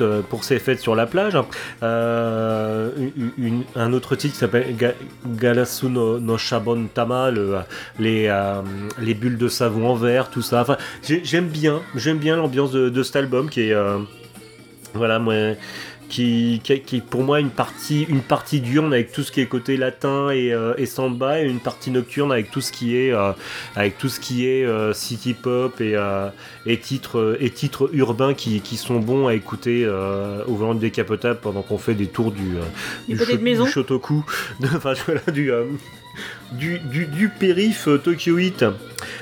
[0.01, 0.21] euh,
[0.59, 1.37] fêtes sur la plage.
[3.37, 4.95] Une- un autre titre qui s'appelle Ga-
[5.25, 7.57] Galasu no, Shabon Tama, le,
[7.99, 8.27] les,
[8.99, 10.65] les bulles de savon en verre, tout ça.
[11.23, 11.81] J'aime bien,
[12.35, 13.75] l'ambiance de, de cet album qui est,
[14.93, 15.33] voilà, moi,
[16.09, 19.41] qui, qui, qui est pour moi une partie, une partie diurne avec tout ce qui
[19.41, 22.97] est côté latin et, euh, et samba, et une partie nocturne avec tout ce qui
[22.97, 23.31] est, euh,
[23.75, 25.95] avec tout ce qui est euh, city pop et,
[26.65, 31.39] et titres, et titres urbains qui, qui sont bons à écouter au volant de décapotable
[31.41, 32.57] pendant qu'on fait des tours du,
[33.07, 34.23] Du du Shotoku,
[34.63, 35.51] enfin voilà, du,
[36.51, 38.65] du, du, du périph euh, Tokyo 8.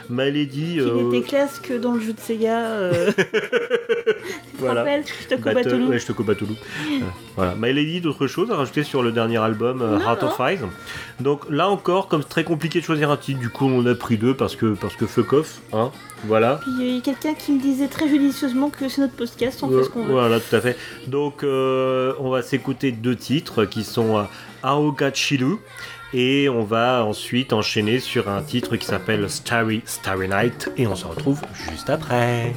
[0.09, 2.65] My Lady, Qui euh, n'était classe que dans le jeu de Sega.
[2.67, 3.11] Euh...
[3.11, 3.21] te
[4.59, 4.85] Voilà.
[5.01, 6.11] Je te Battle- ouais, je te.
[6.11, 6.45] Euh,
[7.35, 7.55] voilà.
[7.59, 10.59] My Lady, d'autres choses à rajouter sur le dernier album euh, Non, Heart of Eyes.
[11.19, 13.95] Donc là encore, comme c'est très compliqué de choisir un titre, du coup on a
[13.95, 15.91] pris deux parce que parce que fuck off, hein.
[16.25, 16.59] Voilà.
[16.61, 19.69] Puis il y a quelqu'un qui me disait très judicieusement que c'est notre podcast, on
[19.69, 20.13] fait ce qu'on veut.
[20.13, 20.77] Voilà, tout à fait.
[21.07, 24.25] Donc, on va s'écouter deux titres qui sont
[24.63, 25.57] Aoga Chilu
[26.13, 30.95] et on va ensuite enchaîner sur un titre qui s'appelle Starry Starry Night et on
[30.95, 32.53] se retrouve juste après.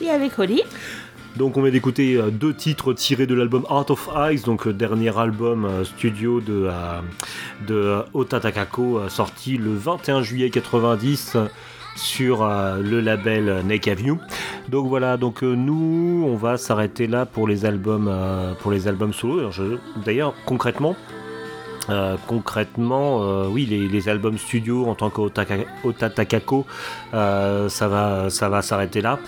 [0.00, 0.62] Et avec Holly.
[1.36, 4.72] Donc on vient d'écouter euh, deux titres tirés de l'album Art of Ice, donc le
[4.72, 7.00] dernier album euh, studio de, euh,
[7.66, 11.46] de euh, Ota Takako, euh, sorti le 21 juillet 90 euh,
[11.96, 14.14] sur euh, le label Neck Avenue.
[14.68, 18.86] Donc voilà, donc euh, nous on va s'arrêter là pour les albums euh, pour les
[18.86, 19.50] albums solo.
[20.04, 20.94] D'ailleurs concrètement
[21.90, 25.44] euh, concrètement, euh, oui, les, albums studio en tant qu'Ota
[25.84, 26.66] Ota Takako,
[27.14, 29.18] euh, ça va, ça va s'arrêter là.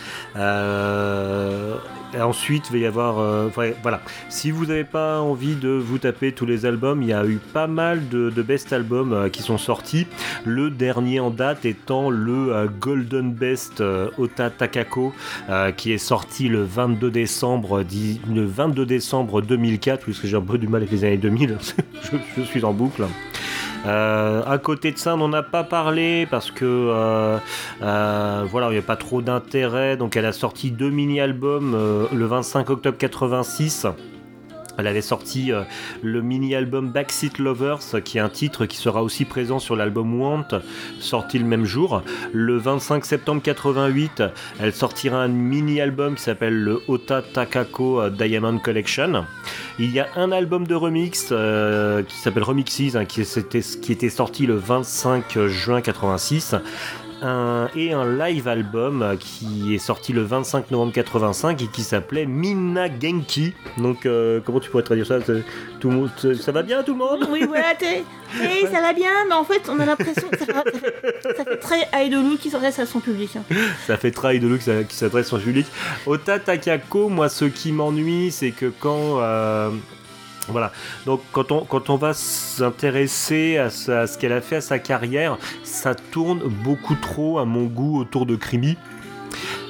[2.20, 3.48] Ensuite, il va y avoir, euh,
[3.82, 4.01] voilà.
[4.28, 7.38] Si vous n'avez pas envie de vous taper tous les albums, il y a eu
[7.52, 10.06] pas mal de, best albums euh, qui sont sortis.
[10.44, 13.82] Le dernier en date étant le euh, Golden Best
[14.18, 15.12] Ota Takako,
[15.76, 20.59] qui est sorti le 22 décembre, di- le 22 décembre 2004, puisque j'ai un peu
[20.59, 21.59] du mal avec les années 2000.
[22.02, 23.05] je, je suis en boucle.
[23.84, 27.38] Euh, à côté de ça, on n'en a pas parlé parce que euh,
[27.82, 29.96] euh, voilà, il n'y a pas trop d'intérêt.
[29.96, 33.86] Donc, elle a sorti deux mini-albums le 25 octobre 86.
[34.78, 35.62] Elle avait sorti euh,
[36.02, 40.48] le mini-album Backseat Lovers, qui est un titre qui sera aussi présent sur l'album Want,
[41.00, 42.02] sorti le même jour.
[42.32, 44.22] Le 25 septembre 88,
[44.60, 49.24] elle sortira un mini-album qui s'appelle le Ota Takako euh, Diamond Collection.
[49.78, 53.22] Il y a un album de remix euh, qui s'appelle Remixes, hein, qui,
[53.82, 56.56] qui était sorti le 25 juin 86.
[57.22, 62.26] Un- et un live album qui est sorti le 25 novembre 85 et qui s'appelait
[62.26, 63.55] Minna Genki.
[63.78, 65.18] Donc, euh, comment tu pourrais traduire ça?
[65.80, 67.26] Tout, le monde- Ça va bien tout le monde?
[67.30, 68.05] Oui, voilà, t'es.
[68.38, 72.06] Oui, ça va bien, mais en fait, on a l'impression que ça fait, ça très
[72.06, 73.30] idolou qui s'adresse à son public.
[73.36, 73.55] hein.
[73.86, 74.10] Ça fait
[74.48, 75.66] luxe euh, qui s'adresse au public.
[76.06, 79.20] Ota Takako, moi, ce qui m'ennuie, c'est que quand.
[79.22, 79.70] euh,
[80.48, 80.73] voilà,
[81.06, 86.40] donc quand on, va s'intéresser à, ce- qu'elle a fait à sa carrière, ça tourne
[86.40, 88.77] beaucoup trop à mon goût autour de Krimi.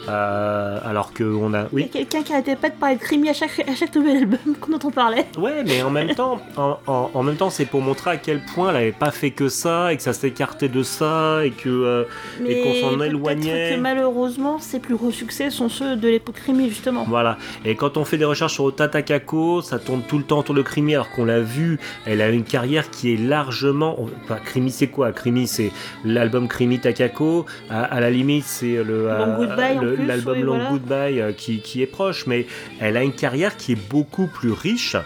[0.08, 1.58] Euh, alors qu'on a.
[1.58, 1.88] Il y a Oui.
[1.88, 4.38] quelqu'un qui arrêtait pas de parler de Creamy à chaque, à chaque nouvel album
[4.68, 5.26] dont on parlait.
[5.38, 8.40] Ouais, mais en même temps, en, en- en même temps, c'est pour montrer à quel
[8.54, 11.68] point elle avait pas fait que ça et que ça s'écartait de ça et que.
[11.68, 12.04] euh,
[12.40, 13.74] Mais qu'on s'en éloignait.
[13.74, 17.04] que malheureusement, ses plus gros succès sont ceux de l'époque Creamy, justement.
[17.08, 17.36] Voilà.
[17.64, 20.54] Et quand on fait des recherches sur Ota Takako, ça tourne tout le temps autour
[20.54, 23.96] de Krimi, alors qu'on l'a vu, elle a une carrière qui est largement.
[24.24, 25.12] Enfin, Krimi, c'est quoi?
[25.12, 25.72] Krimi, c'est
[26.04, 27.46] l'album Krimi Takako.
[27.70, 29.08] À, à la limite, c'est le
[29.38, 30.70] Goodbye, le- plus, l'album oui, Long voilà.
[30.70, 32.46] Goodbye euh, qui, qui est proche, mais
[32.80, 34.96] elle a une carrière qui est beaucoup plus riche.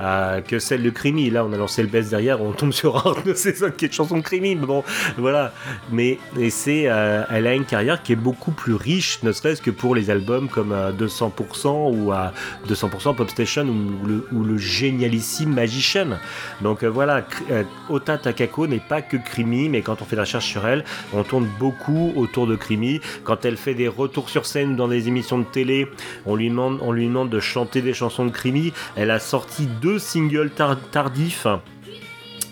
[0.00, 1.30] Euh, que celle de Krimi.
[1.30, 3.92] Là, on a lancé le best derrière, on tombe sur de ces qui est de
[3.94, 4.54] chanson de Krimi.
[4.54, 4.84] Mais bon,
[5.16, 5.52] voilà.
[5.90, 6.18] Mais
[6.50, 9.94] c'est, euh, elle a une carrière qui est beaucoup plus riche, ne serait-ce que pour
[9.94, 12.32] les albums comme euh, 200% ou à
[12.68, 16.18] 200% Pop Station ou le, ou le génialissime Magician.
[16.60, 20.22] Donc euh, voilà, euh, Ota Takako n'est pas que Krimi, mais quand on fait la
[20.22, 23.00] recherche sur elle, on tourne beaucoup autour de Krimi.
[23.24, 25.88] Quand elle fait des retours sur scène dans des émissions de télé,
[26.26, 28.72] on lui demande, on lui demande de chanter des chansons de Krimi.
[28.96, 31.46] Elle a sorti deux singles tar- tardifs.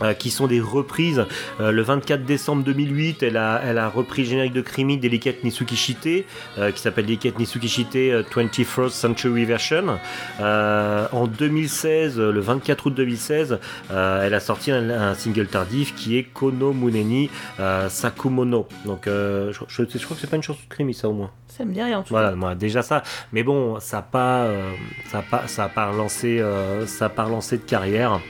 [0.02, 1.24] Euh, qui sont des reprises.
[1.60, 5.44] Euh, le 24 décembre 2008, elle a, elle a repris le générique de Krimi Delicate
[5.44, 6.26] Nisukishite,
[6.58, 9.98] euh, qui s'appelle Delicate Nisukishite euh, 21st Century Version.
[10.40, 13.58] Euh, en 2016, euh, le 24 août 2016,
[13.90, 17.30] euh, elle a sorti un, un single tardif qui est Kono Muneni
[17.60, 18.68] euh, Sakumono.
[18.84, 21.12] Donc, euh, je, je, je crois que c'est pas une chanson de Krimi, ça au
[21.12, 21.30] moins.
[21.48, 23.02] Ça me dit rien, en tout Voilà, moi, déjà ça.
[23.32, 24.72] Mais bon, ça n'a pas, euh,
[25.10, 28.20] ça a pas, ça a pas relancé, euh, ça a pas relancé de carrière.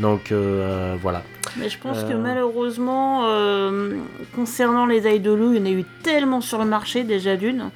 [0.00, 1.22] Donc euh, voilà.
[1.58, 2.18] Mais je pense que Euh.
[2.18, 3.96] malheureusement, euh,
[4.34, 7.70] concernant les idolous, il y en a eu tellement sur le marché déjà d'une.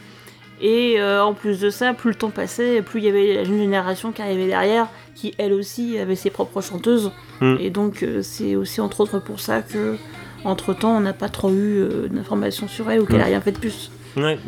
[0.61, 3.45] Et euh, en plus de ça, plus le temps passait, plus il y avait la
[3.45, 7.13] jeune génération qui arrivait derrière, qui elle aussi avait ses propres chanteuses.
[7.43, 7.57] Mm.
[7.61, 9.97] Et donc euh, c'est aussi entre autres pour ça que,
[10.45, 13.23] entre temps, on n'a pas trop eu euh, d'informations sur elle ou qu'elle Mm.
[13.23, 13.91] a rien fait de plus.
[14.17, 14.39] Ouais.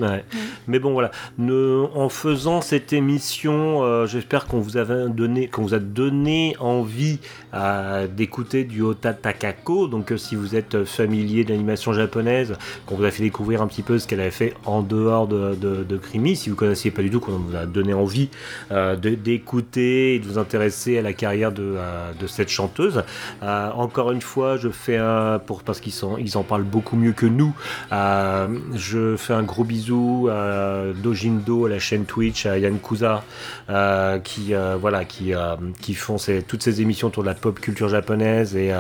[0.67, 1.11] Mais bon, voilà.
[1.37, 7.19] Ne- en faisant cette émission, euh, j'espère qu'on vous, vous a donné envie
[7.53, 9.89] euh, d'écouter du Ota Takako.
[9.89, 12.55] Donc, euh, si vous êtes familier de l'animation japonaise,
[12.87, 15.55] qu'on vous a fait découvrir un petit peu ce qu'elle avait fait en dehors de,
[15.55, 18.31] de, Krimi, si vous connaissiez pas du tout, qu'on vous a donné envie
[18.71, 21.77] d'écouter et de vous intéresser à la carrière de,
[22.19, 23.03] de cette chanteuse.
[23.43, 27.27] Encore une fois, je fais un, pour, parce qu'ils ils en parlent beaucoup mieux que
[27.27, 27.53] nous,
[27.91, 33.25] je fais un gros bisou à Dojindo, à la chaîne Twitch, à Yann Kuza,
[33.71, 36.17] euh, qui, euh, voilà, qui, euh, qui font
[36.47, 38.73] toutes ces émissions autour de la pop culture japonaise et,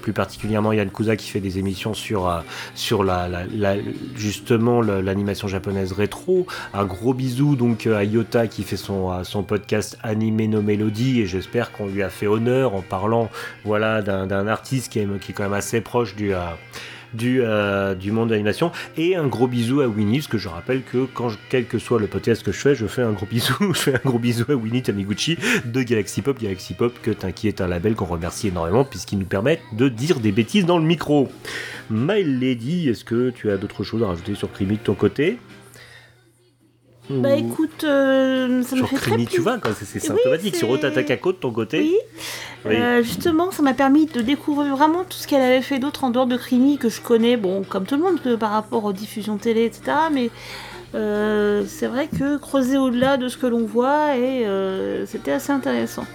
[0.00, 2.42] plus particulièrement Yann Kuza qui fait des émissions sur,
[2.74, 3.28] sur la,
[4.14, 6.46] justement l'animation japonaise rétro.
[6.74, 11.26] Un gros bisou donc à Yota qui fait son, son podcast Anime no Melody et
[11.26, 13.30] j'espère qu'on lui a fait honneur en parlant
[13.64, 16.32] voilà, d'un artiste qui est, qui est quand même assez proche du,
[17.14, 18.72] du, euh, du monde de l'animation.
[18.96, 22.00] Et un gros bisou à Winnie, parce que je rappelle que quand quel que soit
[22.00, 24.44] le podcast que je fais, je fais un gros bisou, je fais un gros bisou
[24.48, 28.84] à Winnie Taniguchi de Galaxy Pop, Galaxy Pop, que qui un label qu'on remercie énormément
[28.84, 31.28] puisqu'il nous permet de dire des bêtises dans le micro.
[31.90, 35.38] My Lady, est-ce que tu as d'autres choses à rajouter sur Crimi de ton côté?
[37.08, 39.42] Bah Ou- écoute, euh, ça me fait très Crimi, tu plaisir.
[39.60, 40.56] vois, c'est Oui, symptomatique.
[40.56, 41.94] Sur c'est- Otatakako de ton côté Oui.
[42.64, 42.74] Oui.
[42.76, 46.10] Euh, justement, ça m'a permis de découvrir vraiment tout ce qu'elle avait fait d'autre en
[46.10, 48.92] dehors de Crimi que je connais, bon, comme tout le monde, que par rapport aux
[48.92, 49.92] diffusions télé, etc.
[50.12, 50.30] Mais
[50.96, 55.52] euh, c'est vrai que creuser au-delà de ce que l'on voit, et euh, c'était assez
[55.52, 56.06] intéressant.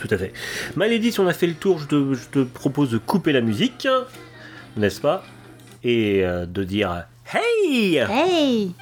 [0.00, 0.32] Tout à fait.
[0.76, 3.40] Malédie, si on a fait le tour, je te, je te propose de couper la
[3.40, 3.88] musique,
[4.76, 5.24] n'est-ce pas?
[5.82, 8.72] Et euh, de dire Hey Hey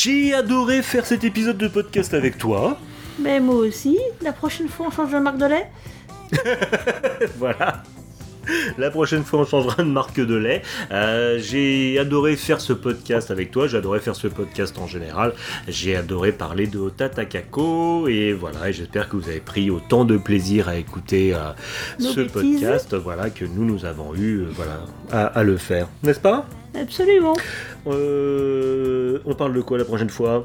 [0.00, 2.78] J'ai adoré faire cet épisode de podcast avec toi.
[3.18, 5.68] Mais moi aussi, la prochaine fois on change de marque de lait
[7.36, 7.82] Voilà.
[8.78, 10.62] La prochaine fois, on changera de marque de lait.
[10.92, 13.66] Euh, j'ai adoré faire ce podcast avec toi.
[13.66, 15.34] J'ai adoré faire ce podcast en général.
[15.66, 18.06] J'ai adoré parler de Ota Takako.
[18.08, 21.50] Et voilà, et j'espère que vous avez pris autant de plaisir à écouter euh,
[21.98, 22.32] ce bêtises.
[22.32, 24.80] podcast voilà, que nous, nous avons eu euh, voilà,
[25.10, 25.88] à, à le faire.
[26.04, 26.46] N'est-ce pas?
[26.74, 27.34] Absolument.
[27.86, 30.44] Euh, On parle de quoi la prochaine fois?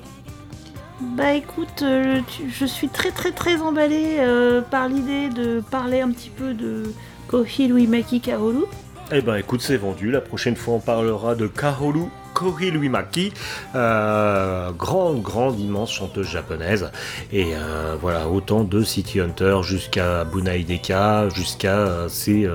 [1.01, 6.01] Bah écoute, euh, tu- je suis très très très emballée euh, par l'idée de parler
[6.01, 6.83] un petit peu de
[7.27, 8.63] Kohi Maki Kaoru.
[9.11, 10.11] Eh ben écoute, c'est vendu.
[10.11, 12.03] La prochaine fois, on parlera de Karolu
[12.33, 13.33] Kori Luimaki,
[13.75, 16.91] euh, grande, grande, immense chanteuse japonaise.
[17.31, 22.49] Et euh, voilà, autant de City Hunter jusqu'à Bunai Deka, jusqu'à euh, ces,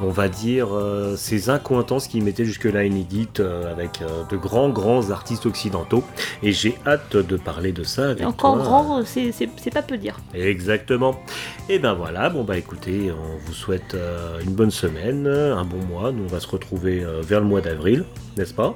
[0.00, 0.68] on va dire,
[1.16, 4.00] ces incointances qui mettaient jusque-là inédites avec
[4.30, 6.04] de grands, grands artistes occidentaux.
[6.42, 8.10] Et j'ai hâte de parler de ça.
[8.10, 10.18] Avec encore grand, c'est pas peu dire.
[10.34, 11.20] Exactement.
[11.68, 13.96] Et ben voilà, bon bah écoutez, on vous souhaite
[14.44, 16.12] une bonne semaine, un bon mois.
[16.12, 18.04] Nous, on va se retrouver vers le mois d'avril,
[18.36, 18.74] n'est-ce pas?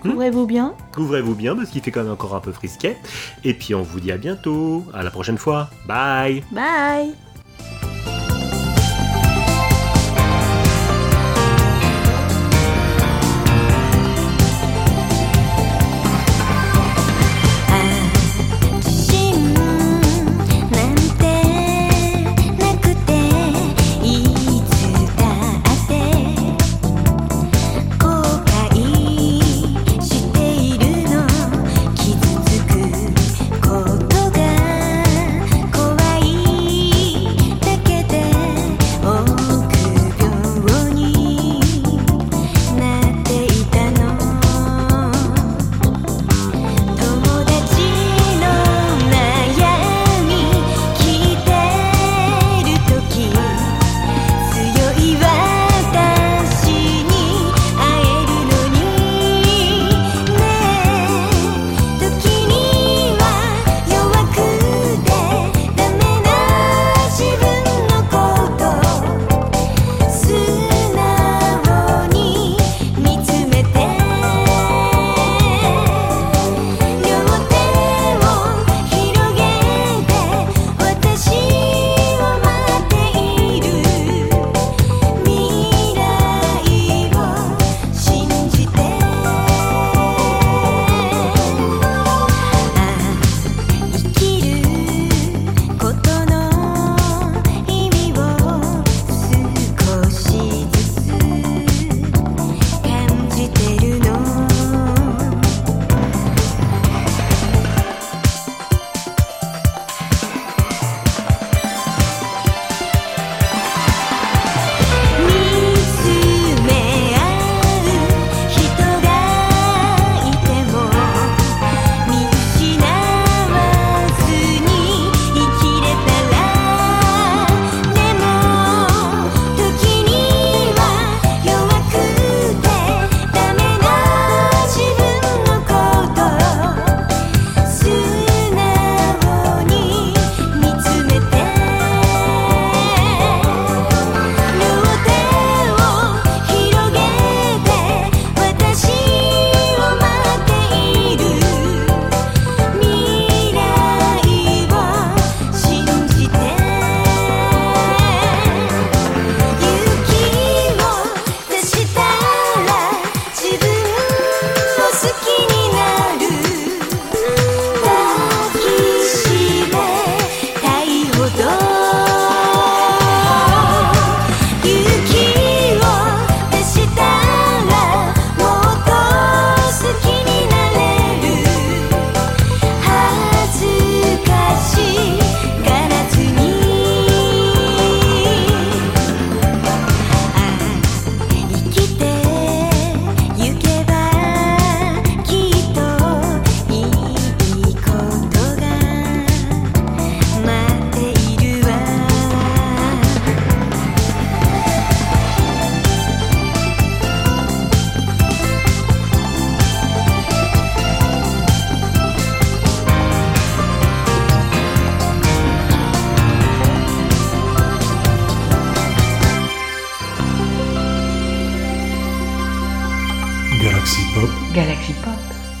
[0.00, 0.74] Couvrez-vous bien?
[0.94, 2.96] Couvrez-vous bien parce qu'il fait quand même encore un peu frisquet.
[3.44, 4.84] Et puis on vous dit à bientôt.
[4.94, 5.70] À la prochaine fois.
[5.86, 6.42] Bye.
[6.52, 7.14] Bye.